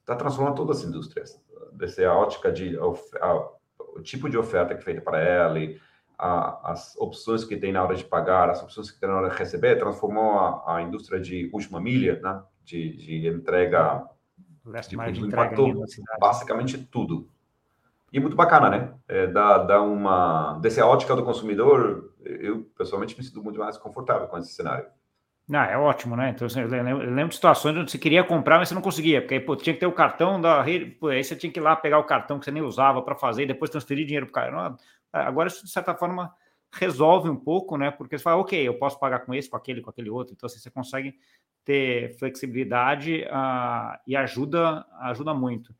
[0.00, 1.40] está transformando todas as indústrias,
[1.72, 3.48] desde a ótica de a,
[3.94, 5.80] o tipo de oferta que é feita para ela, e,
[6.18, 9.30] a, as opções que tem na hora de pagar, as opções que tem na hora
[9.30, 12.42] de receber, transformou a, a indústria de última milha, né?
[12.68, 14.06] De, de entrega,
[14.64, 15.72] de, de impactou
[16.20, 17.28] basicamente tudo.
[18.12, 18.94] E muito bacana, né?
[19.06, 20.58] É, dá, dá uma...
[20.60, 24.86] Dessa ótica do consumidor, eu pessoalmente me sinto muito mais confortável com esse cenário.
[25.46, 26.30] Não, é ótimo, né?
[26.30, 28.82] Então, assim, eu, lembro, eu lembro de situações onde você queria comprar, mas você não
[28.82, 31.50] conseguia, porque aí, pô, tinha que ter o cartão da rede, pô, aí você tinha
[31.50, 34.04] que ir lá pegar o cartão que você nem usava para fazer e depois transferir
[34.04, 34.52] dinheiro para o cara.
[34.52, 34.76] Não,
[35.10, 36.30] agora, isso, de certa forma,
[36.72, 37.90] resolve um pouco, né?
[37.90, 40.34] Porque você fala, ok, eu posso pagar com esse, com aquele, com aquele outro.
[40.34, 41.14] Então, assim, você consegue
[41.64, 45.74] ter flexibilidade uh, e ajuda, ajuda muito.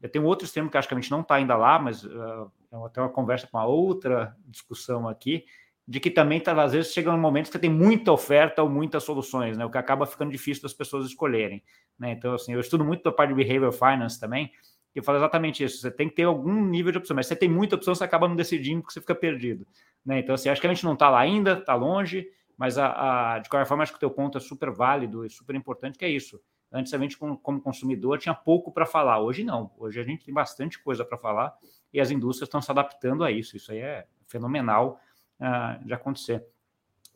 [0.00, 2.50] Eu tenho outro extremo que acho que a gente não está ainda lá, mas uh,
[2.84, 5.44] até uma conversa com uma outra discussão aqui,
[5.86, 9.02] de que também, tá, às vezes, chega um momento que tem muita oferta ou muitas
[9.02, 9.64] soluções, né?
[9.64, 11.62] O que acaba ficando difícil das pessoas escolherem.
[11.98, 12.12] Né?
[12.12, 14.52] Então, assim, eu estudo muito da parte de behavior finance também,
[15.00, 15.78] que fala exatamente isso.
[15.78, 18.04] Você tem que ter algum nível de opção, mas se você tem muita opção, você
[18.04, 19.66] acaba não decidindo porque você fica perdido.
[20.04, 20.20] Né?
[20.20, 23.38] Então, assim, acho que a gente não está lá ainda, está longe, mas a, a,
[23.38, 26.04] de qualquer forma, acho que o teu ponto é super válido e super importante, que
[26.04, 26.40] é isso.
[26.70, 29.20] Antes a gente, como consumidor, tinha pouco para falar.
[29.20, 29.70] Hoje não.
[29.78, 31.54] Hoje a gente tem bastante coisa para falar
[31.92, 33.56] e as indústrias estão se adaptando a isso.
[33.56, 35.00] Isso aí é fenomenal
[35.40, 36.44] uh, de acontecer.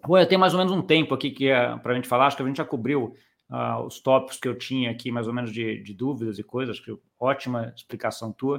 [0.09, 2.37] Eu tenho mais ou menos um tempo aqui que é para a gente falar, acho
[2.37, 3.15] que a gente já cobriu
[3.53, 6.81] uh, os tópicos que eu tinha aqui, mais ou menos de, de dúvidas e coisas,
[6.81, 8.59] que ótima explicação tua.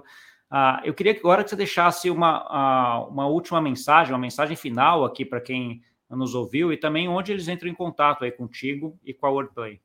[0.52, 5.26] Uh, eu queria agora que você deixasse uma, uma última mensagem, uma mensagem final aqui
[5.26, 9.26] para quem nos ouviu e também onde eles entram em contato aí contigo e com
[9.26, 9.82] a WordPlay.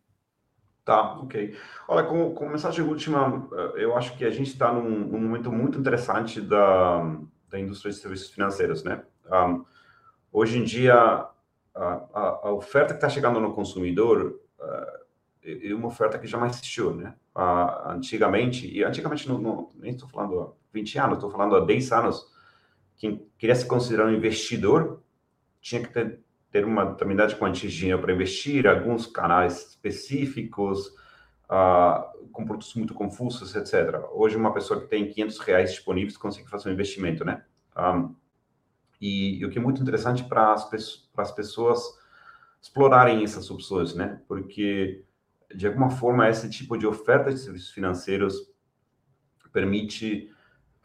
[0.84, 1.56] Tá, ok.
[1.86, 5.78] Olha, com, com mensagem última, eu acho que a gente está num, num, momento muito
[5.78, 7.16] interessante da,
[7.48, 9.02] da indústria de serviços financeiros, né?
[9.30, 9.64] Um,
[10.32, 11.28] hoje em dia, a,
[11.74, 14.38] a, a oferta que está chegando no consumidor
[15.42, 17.14] é uma oferta que jamais existiu, né?
[17.34, 21.92] Uh, antigamente, e antigamente não, nem estou falando há 20 anos, estou falando há 10
[21.92, 22.26] anos,
[22.96, 25.02] quem queria se considerar um investidor
[25.60, 30.88] tinha que ter, ter uma determinada quantia de dinheiro para investir, alguns canais específicos,
[31.48, 34.00] uh, com produtos muito confusos, etc.
[34.12, 37.44] Hoje, uma pessoa que tem 500 reais disponíveis consegue fazer um investimento, né?
[37.76, 38.14] Um,
[39.00, 41.97] e, e, o que é muito interessante para as pessoas
[42.60, 44.20] explorarem essas opções, né?
[44.26, 45.04] Porque,
[45.54, 48.50] de alguma forma, esse tipo de oferta de serviços financeiros
[49.52, 50.30] permite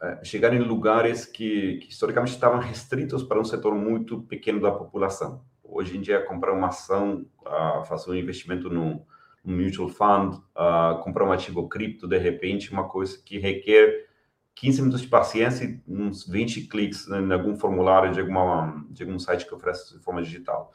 [0.02, 4.70] é, chegar em lugares que, que, historicamente estavam restritos para um setor muito pequeno da
[4.70, 5.44] população.
[5.62, 9.04] Hoje em dia, comprar uma ação, uh, fazer um investimento no,
[9.44, 14.08] no mutual fund, uh, comprar um ativo cripto, de repente, uma coisa que requer
[14.54, 19.18] 15 minutos de paciência e uns 20 cliques em algum formulário de, alguma, de algum
[19.18, 20.72] site que oferece de forma digital.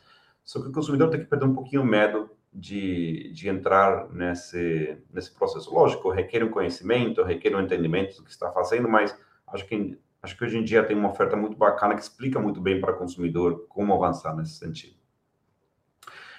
[0.49, 4.97] Só que o consumidor tem que perder um pouquinho o medo de, de entrar nesse,
[5.13, 5.71] nesse processo.
[5.71, 10.35] Lógico, requer um conhecimento, requer um entendimento do que está fazendo, mas acho que, acho
[10.35, 12.97] que hoje em dia tem uma oferta muito bacana que explica muito bem para o
[12.97, 14.95] consumidor como avançar nesse sentido.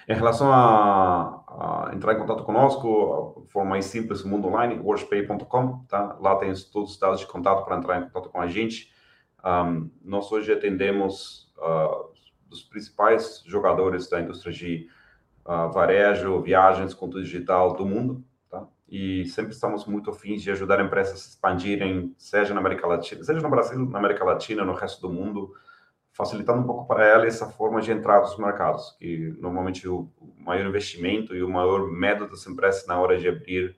[0.05, 5.85] Em relação a, uh, entrar em contato conosco, a forma mais simples, mundo online, worshpay.com,
[5.87, 6.17] tá?
[6.19, 8.91] Lá tem todos os dados de contato para entrar em contato com a gente.
[9.41, 12.10] Um, nós hoje atendemos uh,
[12.51, 14.89] os principais jogadores da indústria de
[15.45, 18.67] uh, varejo, viagens, conteúdo digital do mundo, tá?
[18.87, 23.23] E sempre estamos muito afins de ajudar empresas a se expandirem, seja na América Latina,
[23.23, 25.53] seja no Brasil, na América Latina, no resto do mundo,
[26.11, 30.65] facilitando um pouco para ela essa forma de entrar nos mercados, que normalmente o, maior
[30.65, 33.77] investimento e o maior medo das empresas na hora de abrir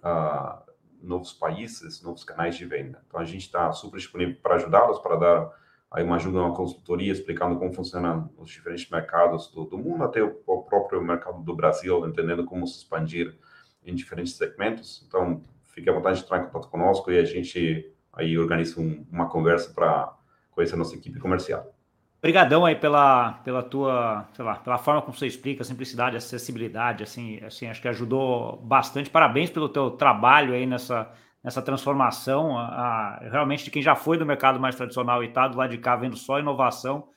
[0.00, 0.68] uh,
[1.00, 3.00] novos países, novos canais de venda.
[3.06, 5.52] Então a gente está super disponível para ajudá-los, para dar
[5.90, 10.22] aí uma ajuda, uma consultoria explicando como funcionam os diferentes mercados do, do mundo, até
[10.22, 13.36] o, o, próprio mercado do Brasil, entendendo como se expandir
[13.84, 15.04] em diferentes segmentos.
[15.06, 19.06] Então fique à vontade de entrar em contato conosco e a gente aí organiza um,
[19.10, 20.12] uma conversa para
[20.50, 21.72] conhecer a nossa equipe comercial.
[22.18, 26.18] Obrigadão aí pela, pela tua, sei lá, pela forma como você explica, a simplicidade, a
[26.18, 29.08] acessibilidade, assim, assim, acho que ajudou bastante.
[29.08, 31.08] Parabéns pelo teu trabalho aí nessa,
[31.42, 35.46] nessa transformação, a, a, realmente de quem já foi do mercado mais tradicional e está
[35.48, 37.08] do lado de cá vendo só inovação.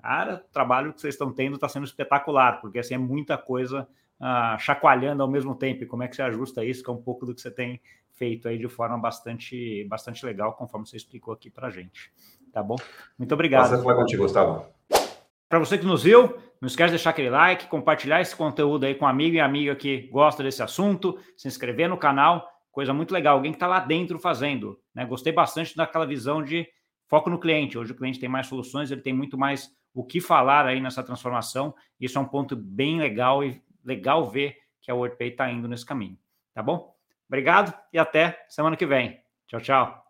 [0.00, 3.88] Cara, o trabalho que vocês estão tendo está sendo espetacular, porque assim é muita coisa
[4.20, 5.82] uh, chacoalhando ao mesmo tempo.
[5.82, 7.80] E como é que você ajusta isso, que é um pouco do que você tem
[8.12, 12.12] feito aí de forma bastante, bastante legal, conforme você explicou aqui para a gente.
[12.52, 12.76] Tá bom?
[13.18, 13.68] Muito obrigado.
[13.68, 14.66] Prazer falar contigo, Gustavo.
[15.48, 18.94] Para você que nos viu, não esquece de deixar aquele like, compartilhar esse conteúdo aí
[18.94, 23.14] com um amigo e amiga que gosta desse assunto, se inscrever no canal, coisa muito
[23.14, 23.36] legal.
[23.36, 24.78] Alguém que está lá dentro fazendo.
[24.92, 25.06] Né?
[25.06, 26.68] Gostei bastante daquela visão de
[27.06, 27.78] foco no cliente.
[27.78, 31.02] Hoje o cliente tem mais soluções, ele tem muito mais o que falar aí nessa
[31.02, 31.74] transformação.
[31.98, 35.86] Isso é um ponto bem legal e legal ver que a WordPay está indo nesse
[35.86, 36.18] caminho.
[36.52, 36.94] Tá bom?
[37.28, 39.20] Obrigado e até semana que vem.
[39.46, 40.03] Tchau, tchau.